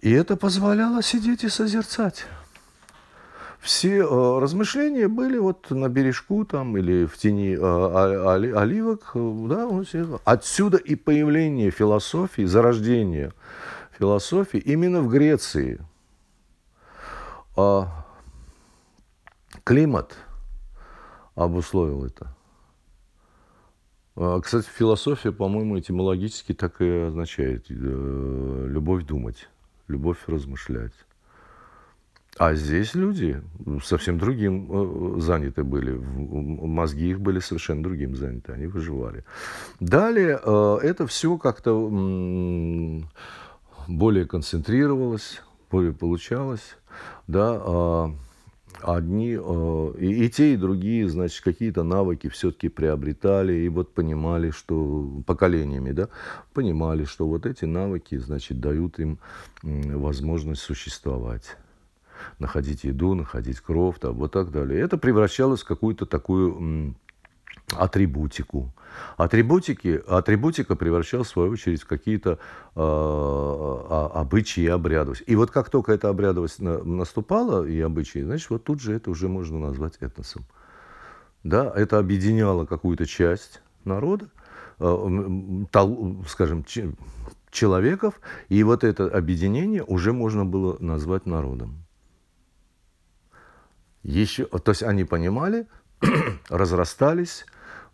И 0.00 0.10
это 0.12 0.36
позволяло 0.36 1.02
сидеть 1.02 1.44
и 1.44 1.48
созерцать. 1.48 2.26
Все 3.60 3.98
э, 3.98 4.38
размышления 4.38 5.08
были 5.08 5.36
вот 5.36 5.70
на 5.70 5.90
бережку 5.90 6.46
там 6.46 6.78
или 6.78 7.04
в 7.04 7.18
тени 7.18 7.54
э, 7.54 8.52
оливок. 8.54 9.12
Да, 9.14 9.68
Отсюда 10.24 10.78
и 10.78 10.94
появление 10.94 11.70
философии, 11.70 12.42
зарождение 12.42 13.32
философии 13.98 14.58
именно 14.58 15.02
в 15.02 15.08
Греции. 15.08 15.78
А 17.54 18.06
климат 19.64 20.16
обусловил 21.34 22.06
это. 22.06 22.34
А, 24.16 24.40
кстати, 24.40 24.66
философия, 24.74 25.32
по-моему, 25.32 25.78
этимологически 25.78 26.54
так 26.54 26.80
и 26.80 26.88
означает 26.88 27.66
э, 27.68 27.74
любовь 27.74 29.04
думать 29.04 29.50
любовь 29.90 30.18
размышлять. 30.26 30.92
А 32.38 32.54
здесь 32.54 32.94
люди 32.94 33.42
совсем 33.84 34.18
другим 34.18 34.68
э, 34.70 35.20
заняты 35.20 35.64
были. 35.64 35.92
Мозги 35.92 37.10
их 37.10 37.20
были 37.20 37.40
совершенно 37.40 37.82
другим 37.82 38.14
заняты. 38.14 38.52
Они 38.52 38.66
выживали. 38.66 39.24
Далее 39.80 40.40
э, 40.42 40.78
это 40.82 41.06
все 41.06 41.36
как-то 41.36 41.76
более 43.88 44.26
концентрировалось, 44.26 45.42
более 45.70 45.92
получалось. 45.92 46.76
Да, 47.26 47.60
а 47.60 48.14
одни, 48.82 49.36
э, 49.40 49.94
и, 49.98 50.24
и 50.24 50.30
те, 50.30 50.54
и 50.54 50.56
другие, 50.56 51.08
значит, 51.08 51.42
какие-то 51.42 51.82
навыки 51.82 52.28
все-таки 52.28 52.68
приобретали, 52.68 53.52
и 53.52 53.68
вот 53.68 53.94
понимали, 53.94 54.50
что 54.50 55.22
поколениями, 55.26 55.92
да, 55.92 56.08
понимали, 56.52 57.04
что 57.04 57.26
вот 57.26 57.46
эти 57.46 57.64
навыки, 57.64 58.16
значит, 58.18 58.60
дают 58.60 58.98
им 58.98 59.18
возможность 59.62 60.62
существовать 60.62 61.56
находить 62.38 62.84
еду, 62.84 63.14
находить 63.14 63.60
кровь, 63.60 63.98
там, 63.98 64.14
вот 64.14 64.32
так 64.32 64.50
далее. 64.50 64.80
Это 64.80 64.98
превращалось 64.98 65.62
в 65.62 65.66
какую-то 65.66 66.06
такую 66.06 66.94
атрибутику. 67.76 68.72
Атрибутики, 69.16 70.02
атрибутика 70.08 70.76
превращалась, 70.76 71.28
в 71.28 71.30
свою 71.30 71.52
очередь, 71.52 71.82
в 71.82 71.86
какие-то 71.86 72.38
э, 72.74 74.10
обычаи 74.14 74.64
и 74.64 74.68
обрядовость. 74.68 75.22
И 75.26 75.36
вот 75.36 75.50
как 75.50 75.70
только 75.70 75.92
эта 75.92 76.08
обрядовость 76.08 76.60
на, 76.60 76.82
наступала, 76.82 77.64
и 77.64 77.80
обычаи, 77.80 78.22
значит, 78.22 78.50
вот 78.50 78.64
тут 78.64 78.80
же 78.80 78.94
это 78.94 79.10
уже 79.10 79.28
можно 79.28 79.58
назвать 79.58 79.96
этносом. 80.00 80.44
Да, 81.44 81.72
это 81.74 81.98
объединяло 81.98 82.66
какую-то 82.66 83.06
часть 83.06 83.62
народа, 83.84 84.28
э, 84.78 85.64
тол, 85.70 86.24
скажем, 86.28 86.64
ч, 86.64 86.92
человеков, 87.50 88.20
и 88.48 88.62
вот 88.62 88.84
это 88.84 89.06
объединение 89.08 89.82
уже 89.84 90.12
можно 90.12 90.44
было 90.44 90.76
назвать 90.80 91.26
народом. 91.26 91.84
Еще, 94.02 94.46
то 94.46 94.70
есть 94.70 94.82
они 94.82 95.04
понимали, 95.04 95.66
разрастались, 96.48 97.44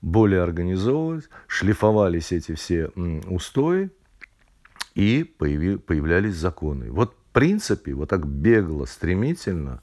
более 0.07 0.43
организовывались, 0.43 1.29
шлифовались 1.49 2.31
эти 2.31 2.55
все 2.55 2.87
устои, 3.27 3.91
и 4.95 5.25
появлялись 5.25 6.37
законы. 6.37 6.93
Вот 6.93 7.13
в 7.13 7.33
принципе, 7.33 7.93
вот 7.93 8.09
так 8.09 8.25
бегло, 8.27 8.87
стремительно, 8.87 9.83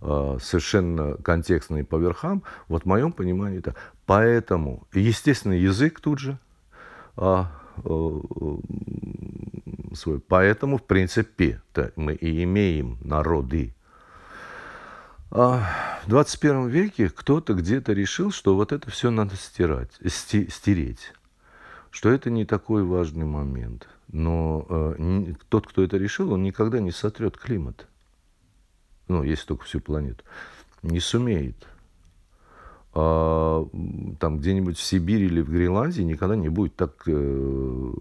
а, 0.00 0.38
совершенно 0.40 1.16
контекстно 1.16 1.78
и 1.78 1.82
по 1.82 1.96
верхам, 1.96 2.44
вот 2.68 2.84
в 2.84 2.86
моем 2.86 3.12
понимании 3.12 3.58
это. 3.58 3.74
Поэтому, 4.06 4.86
естественно, 4.94 5.52
язык 5.52 6.00
тут 6.00 6.20
же 6.20 6.38
а, 7.16 7.50
а, 7.84 8.20
свой. 9.92 10.20
Поэтому, 10.20 10.78
в 10.78 10.84
принципе, 10.84 11.60
мы 11.96 12.14
и 12.14 12.44
имеем 12.44 12.96
народы, 13.02 13.73
в 15.34 16.08
21 16.08 16.68
веке 16.68 17.08
кто-то 17.08 17.54
где-то 17.54 17.92
решил, 17.92 18.30
что 18.30 18.54
вот 18.54 18.70
это 18.70 18.88
все 18.90 19.10
надо 19.10 19.34
стирать, 19.34 19.90
стереть, 20.06 21.12
что 21.90 22.10
это 22.10 22.30
не 22.30 22.44
такой 22.44 22.84
важный 22.84 23.26
момент. 23.26 23.88
Но 24.12 24.64
э, 24.68 25.34
тот, 25.48 25.66
кто 25.66 25.82
это 25.82 25.96
решил, 25.96 26.32
он 26.32 26.44
никогда 26.44 26.78
не 26.78 26.92
сотрет 26.92 27.36
климат. 27.36 27.88
Ну, 29.08 29.24
если 29.24 29.46
только 29.46 29.64
всю 29.64 29.80
планету. 29.80 30.22
Не 30.82 31.00
сумеет. 31.00 31.66
А, 32.92 33.66
там 34.20 34.38
где-нибудь 34.38 34.78
в 34.78 34.82
Сибири 34.82 35.26
или 35.26 35.40
в 35.40 35.50
Гренландии 35.50 36.02
никогда 36.02 36.36
не 36.36 36.48
будет 36.48 36.76
так 36.76 37.02
э, 37.06 37.92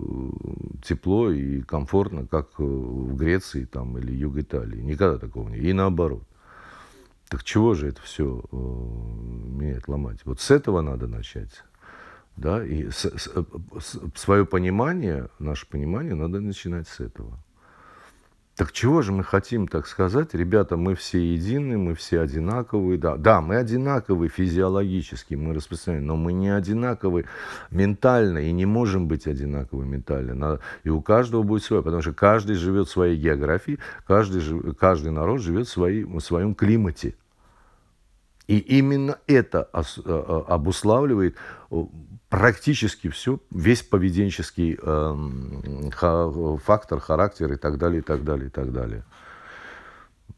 тепло 0.84 1.32
и 1.32 1.62
комфортно, 1.62 2.28
как 2.28 2.50
э, 2.60 2.63
в 2.63 3.15
Греции 3.15 3.65
там, 3.65 3.98
или 3.98 4.12
Юг 4.12 4.38
Италии. 4.38 4.82
Никогда 4.82 5.17
такого 5.17 5.50
не. 5.50 5.58
И 5.58 5.74
наоборот. 5.74 6.22
Так 7.34 7.43
чего 7.43 7.74
же 7.74 7.88
это 7.88 8.00
все 8.00 8.43
э, 8.52 9.80
ломать? 9.88 10.19
Вот 10.24 10.39
с 10.39 10.52
этого 10.52 10.82
надо 10.82 11.08
начать. 11.08 11.63
Да? 12.38 12.63
И 12.63 12.91
с, 12.91 13.06
с, 13.06 13.28
с, 13.28 14.00
свое 14.13 14.46
понимание, 14.46 15.30
наше 15.39 15.67
понимание 15.67 16.13
надо 16.13 16.41
начинать 16.41 16.88
с 16.88 17.00
этого. 17.00 17.39
Так 18.56 18.72
чего 18.72 19.02
же 19.02 19.13
мы 19.13 19.24
хотим, 19.24 19.67
так 19.67 19.88
сказать, 19.88 20.36
ребята, 20.36 20.78
мы 20.78 20.93
все 20.93 21.34
едины, 21.34 21.76
мы 21.80 21.96
все 21.96 22.19
одинаковые, 22.19 23.00
да, 23.00 23.17
да, 23.17 23.41
мы 23.41 23.56
одинаковые 23.56 24.30
физиологически, 24.30 25.34
мы 25.34 25.56
распространяем, 25.56 26.06
но 26.06 26.15
мы 26.15 26.34
не 26.34 26.50
одинаковые 26.50 27.26
ментально 27.72 28.38
и 28.38 28.52
не 28.52 28.67
можем 28.67 29.08
быть 29.08 29.26
одинаковы 29.26 29.88
ментально. 29.88 30.36
Надо, 30.36 30.60
и 30.84 30.89
у 30.89 31.02
каждого 31.02 31.41
будет 31.41 31.63
свое, 31.63 31.82
потому 31.82 32.04
что 32.04 32.13
каждый 32.13 32.58
живет 32.58 32.89
в 32.89 32.91
своей 32.91 33.17
географии, 33.17 33.80
каждый, 34.06 34.76
каждый 34.76 35.12
народ 35.12 35.41
живет 35.41 35.65
в, 35.65 35.72
своей, 35.72 36.04
в 36.04 36.19
своем 36.19 36.54
климате. 36.54 37.15
И 38.48 38.58
именно 38.58 39.20
это 39.28 39.70
э, 39.74 39.82
э, 40.06 40.44
обуславливает 40.48 41.38
э, 41.72 41.84
практически 42.30 43.10
все, 43.10 43.40
весь 43.52 43.84
поведенческий 43.84 44.78
эм, 44.82 45.92
фактор, 46.60 47.00
характер 47.00 47.54
и 47.54 47.58
так 47.58 47.78
далее, 47.78 48.00
и 48.00 48.04
так 48.04 48.24
далее, 48.24 48.48
и 48.48 48.50
так 48.50 48.72
далее. 48.72 49.04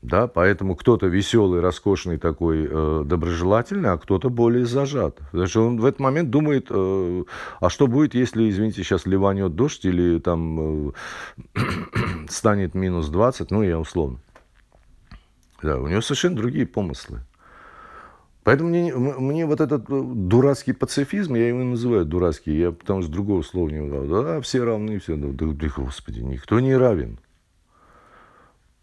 Да, 0.05 0.27
поэтому 0.27 0.75
кто-то 0.75 1.07
веселый, 1.07 1.61
роскошный 1.61 2.17
такой, 2.19 2.67
э, 2.69 3.03
доброжелательный, 3.05 3.89
а 3.89 3.97
кто-то 3.97 4.29
более 4.29 4.65
зажат. 4.65 5.17
Потому 5.31 5.47
что 5.47 5.67
он 5.67 5.79
в 5.79 5.85
этот 5.85 5.99
момент 5.99 6.29
думает, 6.29 6.67
э, 6.69 7.23
а 7.59 7.69
что 7.69 7.87
будет, 7.87 8.13
если, 8.13 8.47
извините, 8.47 8.83
сейчас 8.83 9.07
ливанет 9.07 9.55
дождь 9.55 9.83
или 9.83 10.19
там 10.19 10.89
э, 10.89 10.91
станет 12.29 12.75
минус 12.75 13.09
20, 13.09 13.49
ну, 13.49 13.63
я 13.63 13.79
условно. 13.79 14.19
Да, 15.63 15.79
у 15.79 15.87
него 15.87 16.01
совершенно 16.01 16.35
другие 16.35 16.67
помыслы. 16.67 17.21
Поэтому 18.45 18.69
мне, 18.69 18.93
мне 18.95 19.45
вот 19.47 19.59
этот 19.59 19.89
э, 19.89 20.01
дурацкий 20.05 20.73
пацифизм, 20.73 21.33
я 21.33 21.47
его 21.49 21.63
называю 21.63 22.05
дурацкий, 22.05 22.55
я 22.55 22.71
потому 22.71 23.01
что 23.01 23.11
другого 23.11 23.41
слова 23.41 23.69
не 23.69 23.81
могу. 23.81 24.07
Да, 24.07 24.39
все 24.41 24.63
равны, 24.63 24.99
все. 24.99 25.15
Да, 25.15 25.29
да, 25.31 25.67
господи, 25.75 26.19
никто 26.19 26.59
не 26.59 26.75
равен. 26.77 27.17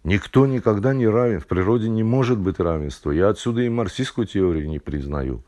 Никто 0.02 0.46
никогда 0.46 0.94
не 0.94 1.06
равен. 1.06 1.38
В 1.38 1.46
природе 1.46 1.88
не 1.88 2.02
может 2.02 2.38
быть 2.38 2.58
равенства. 2.58 3.12
Я 3.12 3.28
отсюда 3.28 3.62
и 3.62 3.68
марксистскую 3.68 4.26
теорию 4.26 4.68
не 4.68 4.80
признаю. 4.80 5.44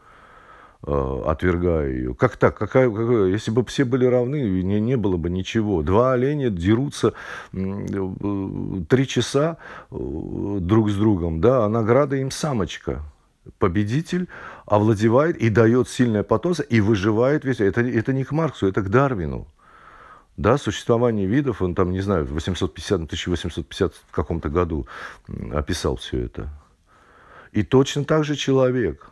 э, 0.87 1.23
отвергая 1.27 1.91
ее. 1.91 2.15
Как 2.15 2.37
так? 2.37 2.57
Какая, 2.59 2.91
какая, 2.91 3.27
если 3.27 3.51
бы 3.51 3.65
все 3.65 3.85
были 3.85 4.07
равны, 4.07 4.63
не, 4.63 4.81
не 4.81 4.97
было 4.97 5.17
бы 5.17 5.31
ничего. 5.31 5.83
Два 5.83 6.13
оленя 6.13 6.51
дерутся 6.51 7.15
три 7.53 9.09
часа 9.09 9.59
друг 9.91 10.91
с 10.91 10.97
другом, 10.97 11.41
да, 11.41 11.65
а 11.65 11.69
награда 11.69 12.17
им 12.17 12.31
самочка 12.31 13.03
победитель 13.59 14.29
овладевает 14.67 15.37
и 15.37 15.49
дает 15.49 15.89
сильное 15.89 16.23
потомство, 16.23 16.63
и 16.63 16.81
выживает 16.81 17.45
весь. 17.45 17.61
Это, 17.61 17.81
это 17.81 18.13
не 18.13 18.25
к 18.25 18.33
Марксу, 18.33 18.67
это 18.67 18.83
к 18.83 18.89
Дарвину. 18.89 19.47
Да, 20.37 20.59
существование 20.59 21.27
видов, 21.27 21.63
он 21.63 21.75
там, 21.75 21.93
не 21.93 22.01
знаю, 22.01 22.25
в 22.25 22.33
850, 22.33 23.03
1850 23.03 23.95
в 23.95 24.13
каком-то 24.13 24.49
году 24.49 24.89
описал 25.53 25.97
все 25.97 26.23
это. 26.23 26.49
И 27.53 27.63
точно 27.63 28.05
так 28.05 28.25
же 28.25 28.35
человек. 28.35 29.11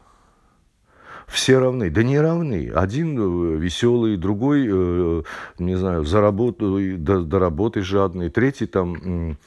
Все 1.28 1.60
равны. 1.60 1.90
Да 1.90 2.02
не 2.02 2.18
равны. 2.18 2.72
Один 2.74 3.16
э, 3.16 3.56
веселый, 3.56 4.16
другой, 4.16 4.66
э, 4.68 5.22
не 5.58 5.76
знаю, 5.76 6.04
за 6.04 6.20
работу, 6.20 6.78
до, 6.98 7.22
до 7.22 7.38
работы 7.38 7.82
жадный, 7.82 8.28
третий 8.28 8.66
там 8.66 9.38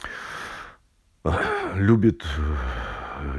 любит 1.76 2.24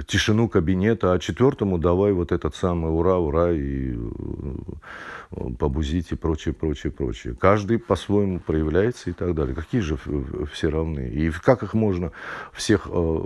тишину 0.06 0.48
кабинета, 0.48 1.12
а 1.12 1.18
четвертому 1.18 1.78
давай 1.78 2.12
вот 2.12 2.32
этот 2.32 2.54
самый 2.54 2.90
ура, 2.90 3.16
ура 3.18 3.52
и 3.52 3.94
э, 3.94 5.50
побузить 5.58 6.12
и 6.12 6.14
прочее, 6.14 6.54
прочее, 6.54 6.92
прочее. 6.92 7.34
Каждый 7.38 7.78
по-своему 7.78 8.40
проявляется 8.40 9.10
и 9.10 9.12
так 9.12 9.34
далее. 9.34 9.54
Какие 9.54 9.80
же 9.80 9.98
все 10.52 10.68
равны? 10.68 11.08
И 11.08 11.30
как 11.30 11.62
их 11.62 11.74
можно 11.74 12.12
всех 12.52 12.88
э, 12.90 13.18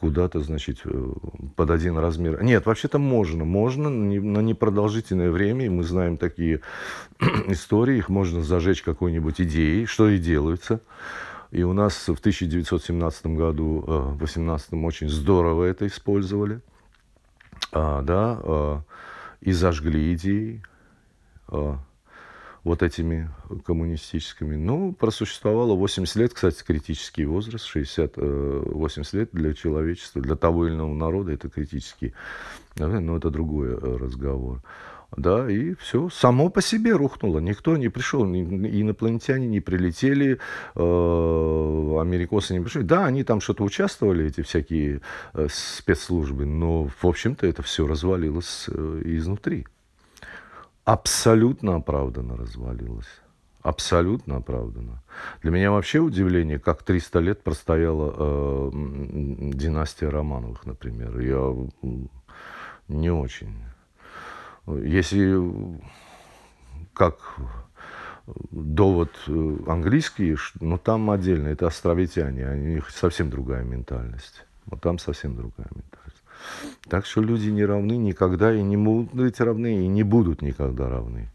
куда-то, 0.00 0.40
значит, 0.40 0.80
э, 0.84 1.12
под 1.56 1.70
один 1.70 1.98
размер? 1.98 2.42
Нет, 2.42 2.66
вообще-то 2.66 2.98
можно. 2.98 3.44
Можно 3.44 3.90
на 3.90 4.40
непродолжительное 4.40 5.30
время, 5.30 5.66
и 5.66 5.70
мы 5.70 5.84
знаем 5.84 6.16
такие 6.16 6.60
истории, 7.46 7.98
их 7.98 8.08
можно 8.08 8.42
зажечь 8.42 8.82
какой-нибудь 8.82 9.40
идеей, 9.40 9.86
что 9.86 10.08
и 10.08 10.18
делается. 10.18 10.80
И 11.50 11.62
у 11.64 11.72
нас 11.72 12.08
в 12.08 12.18
1917 12.18 13.26
году, 13.26 13.84
э, 13.86 13.90
в 13.90 14.18
18 14.18 14.84
очень 14.84 15.08
здорово 15.08 15.64
это 15.64 15.86
использовали. 15.86 16.60
А, 17.72 18.02
да, 18.02 18.40
а, 18.42 18.82
и 19.40 19.52
зажгли 19.52 20.14
идеи 20.14 20.62
а, 21.48 21.78
вот 22.62 22.82
этими 22.82 23.30
коммунистическими. 23.64 24.56
Ну, 24.56 24.92
просуществовало 24.92 25.74
80 25.74 26.16
лет, 26.16 26.34
кстати, 26.34 26.62
критический 26.62 27.24
возраст, 27.24 27.64
60-80 27.74 29.16
лет 29.16 29.30
для 29.32 29.54
человечества, 29.54 30.22
для 30.22 30.36
того 30.36 30.66
или 30.66 30.74
иного 30.74 30.94
народа 30.94 31.32
это 31.32 31.48
критический. 31.48 32.12
Но 32.76 33.16
это 33.16 33.30
другой 33.30 33.74
разговор 33.76 34.62
да, 35.16 35.50
и 35.50 35.74
все 35.74 36.08
само 36.08 36.50
по 36.50 36.62
себе 36.62 36.92
рухнуло. 36.92 37.40
Никто 37.40 37.76
не 37.76 37.88
пришел, 37.88 38.24
инопланетяне 38.24 39.46
не 39.48 39.60
прилетели, 39.60 40.38
э, 40.74 42.00
америкосы 42.00 42.54
не 42.54 42.60
пришли. 42.60 42.82
Да, 42.82 43.06
они 43.06 43.24
там 43.24 43.40
что-то 43.40 43.64
участвовали, 43.64 44.26
эти 44.26 44.42
всякие 44.42 45.00
э, 45.34 45.48
спецслужбы, 45.50 46.46
но, 46.46 46.84
в 46.84 47.04
общем-то, 47.04 47.46
это 47.46 47.62
все 47.62 47.86
развалилось 47.86 48.66
э, 48.68 49.02
изнутри. 49.04 49.66
Абсолютно 50.84 51.76
оправданно 51.76 52.36
развалилось. 52.36 53.20
Абсолютно 53.62 54.36
оправданно. 54.36 55.02
Для 55.42 55.50
меня 55.50 55.70
вообще 55.70 55.98
удивление, 55.98 56.58
как 56.58 56.82
300 56.82 57.18
лет 57.18 57.42
простояла 57.42 58.14
э, 58.16 58.70
династия 58.72 60.08
Романовых, 60.08 60.64
например. 60.64 61.18
Я 61.18 61.54
не 62.88 63.10
очень 63.10 63.69
если 64.78 65.36
как 66.92 67.36
довод 68.50 69.10
э, 69.26 69.56
английский, 69.66 70.36
ну 70.60 70.78
там 70.78 71.10
отдельно, 71.10 71.48
это 71.48 71.66
островитяне, 71.66 72.48
у 72.48 72.54
них 72.54 72.90
совсем 72.90 73.30
другая 73.30 73.64
ментальность. 73.64 74.44
Вот 74.66 74.80
там 74.80 74.98
совсем 74.98 75.36
другая 75.36 75.68
ментальность. 75.70 76.22
Так 76.88 77.06
что 77.06 77.22
люди 77.22 77.48
не 77.48 77.64
равны 77.64 77.96
никогда 77.96 78.54
и 78.54 78.62
не 78.62 78.76
будут 78.76 79.12
быть 79.12 79.40
равны, 79.40 79.84
и 79.84 79.88
не 79.88 80.02
будут 80.02 80.42
никогда 80.42 80.88
равны. 80.88 81.30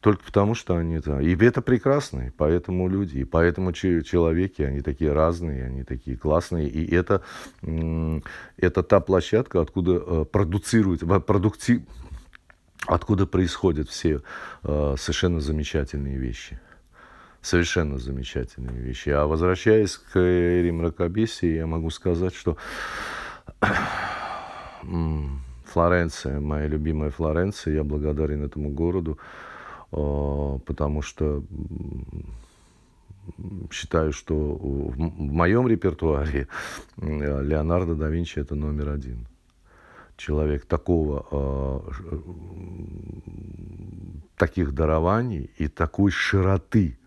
Только 0.00 0.22
потому, 0.22 0.54
что 0.54 0.76
они 0.76 0.96
это... 0.96 1.18
И 1.20 1.34
это 1.34 1.62
прекрасно, 1.62 2.28
и 2.28 2.30
поэтому 2.30 2.88
люди, 2.88 3.18
и 3.18 3.24
поэтому 3.24 3.72
человеки, 3.72 4.60
они 4.60 4.82
такие 4.82 5.12
разные, 5.12 5.64
они 5.64 5.82
такие 5.82 6.18
классные. 6.18 6.68
И 6.68 6.94
это, 6.94 7.22
это 8.58 8.82
та 8.82 9.00
площадка, 9.00 9.62
откуда 9.62 9.92
э, 9.92 10.24
продуцируют, 10.30 11.00
продукти, 11.24 11.86
откуда 12.86 13.26
происходят 13.26 13.88
все 13.88 14.22
э, 14.62 14.94
совершенно 14.98 15.40
замечательные 15.40 16.16
вещи. 16.16 16.58
Совершенно 17.40 17.98
замечательные 17.98 18.76
вещи. 18.76 19.10
А 19.10 19.26
возвращаясь 19.26 19.96
к 19.96 20.16
Эри 20.16 20.70
Мракобесии, 20.70 21.56
я 21.56 21.66
могу 21.66 21.90
сказать, 21.90 22.34
что 22.34 22.56
Флоренция, 25.66 26.40
моя 26.40 26.66
любимая 26.66 27.10
Флоренция, 27.10 27.74
я 27.74 27.84
благодарен 27.84 28.42
этому 28.44 28.70
городу, 28.70 29.18
э, 29.92 30.58
потому 30.66 31.02
что 31.02 31.42
считаю, 33.70 34.12
что 34.12 34.34
в 34.34 34.98
моем 34.98 35.66
репертуаре 35.66 36.46
Леонардо 36.98 37.94
да 37.94 38.08
Винчи 38.08 38.38
это 38.38 38.54
номер 38.54 38.90
один 38.90 39.26
человек 40.16 40.66
такого, 40.66 41.26
э, 41.30 42.18
таких 44.36 44.72
дарований 44.72 45.50
и 45.58 45.68
такой 45.68 46.10
широты, 46.10 46.98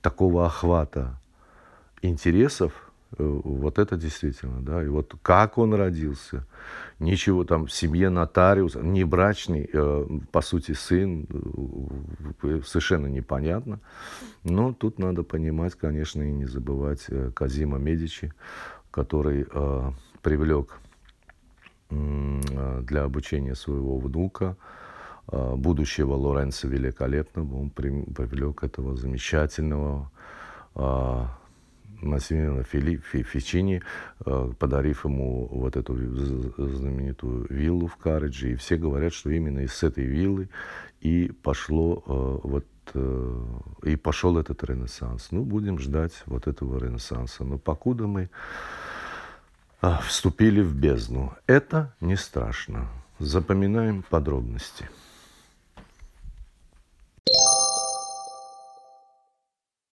такого 0.00 0.46
охвата 0.46 1.18
интересов, 2.02 2.72
э, 3.18 3.40
вот 3.44 3.78
это 3.78 3.96
действительно, 3.96 4.60
да, 4.60 4.82
и 4.82 4.88
вот 4.88 5.14
как 5.22 5.58
он 5.58 5.74
родился, 5.74 6.46
ничего 6.98 7.44
там 7.44 7.66
в 7.66 7.72
семье 7.72 8.10
нотариуса, 8.10 8.80
не 8.80 9.04
брачный, 9.04 9.68
э, 9.72 10.06
по 10.30 10.40
сути, 10.40 10.72
сын, 10.72 11.26
э, 12.42 12.60
совершенно 12.64 13.06
непонятно, 13.06 13.80
но 14.42 14.72
тут 14.72 14.98
надо 14.98 15.22
понимать, 15.22 15.74
конечно, 15.74 16.22
и 16.22 16.32
не 16.32 16.46
забывать 16.46 17.06
э, 17.08 17.30
Казима 17.34 17.78
Медичи, 17.78 18.32
который 18.90 19.46
э, 19.50 19.90
привлек 20.22 20.78
для 21.90 23.04
обучения 23.04 23.54
своего 23.54 23.98
внука, 23.98 24.56
а, 25.26 25.56
будущего 25.56 26.14
Лоренца 26.14 26.68
Великолепного. 26.68 27.56
Он 27.56 27.70
привлек 27.70 28.62
этого 28.62 28.96
замечательного 28.96 30.10
а, 30.74 31.38
Массимилиано 32.00 32.64
Фичини, 32.64 33.82
подарив 34.18 35.04
ему 35.06 35.46
вот 35.50 35.76
эту 35.76 35.96
знаменитую 35.96 37.46
виллу 37.48 37.86
в 37.86 37.96
Карриджи. 37.96 38.52
И 38.52 38.56
все 38.56 38.76
говорят, 38.76 39.14
что 39.14 39.30
именно 39.30 39.60
из 39.60 39.82
этой 39.82 40.04
виллы 40.04 40.50
и 41.00 41.32
пошло 41.42 42.02
вот 42.42 42.66
э, 42.92 43.44
и 43.84 43.96
пошел 43.96 44.36
этот 44.36 44.62
ренессанс. 44.64 45.28
Ну, 45.30 45.44
будем 45.44 45.78
ждать 45.78 46.12
вот 46.26 46.46
этого 46.46 46.78
ренессанса. 46.78 47.44
Но 47.44 47.56
покуда 47.56 48.06
мы 48.06 48.28
вступили 50.00 50.60
в 50.60 50.74
бездну. 50.74 51.34
Это 51.46 51.94
не 52.00 52.16
страшно. 52.16 52.88
Запоминаем 53.18 54.04
подробности. 54.08 54.88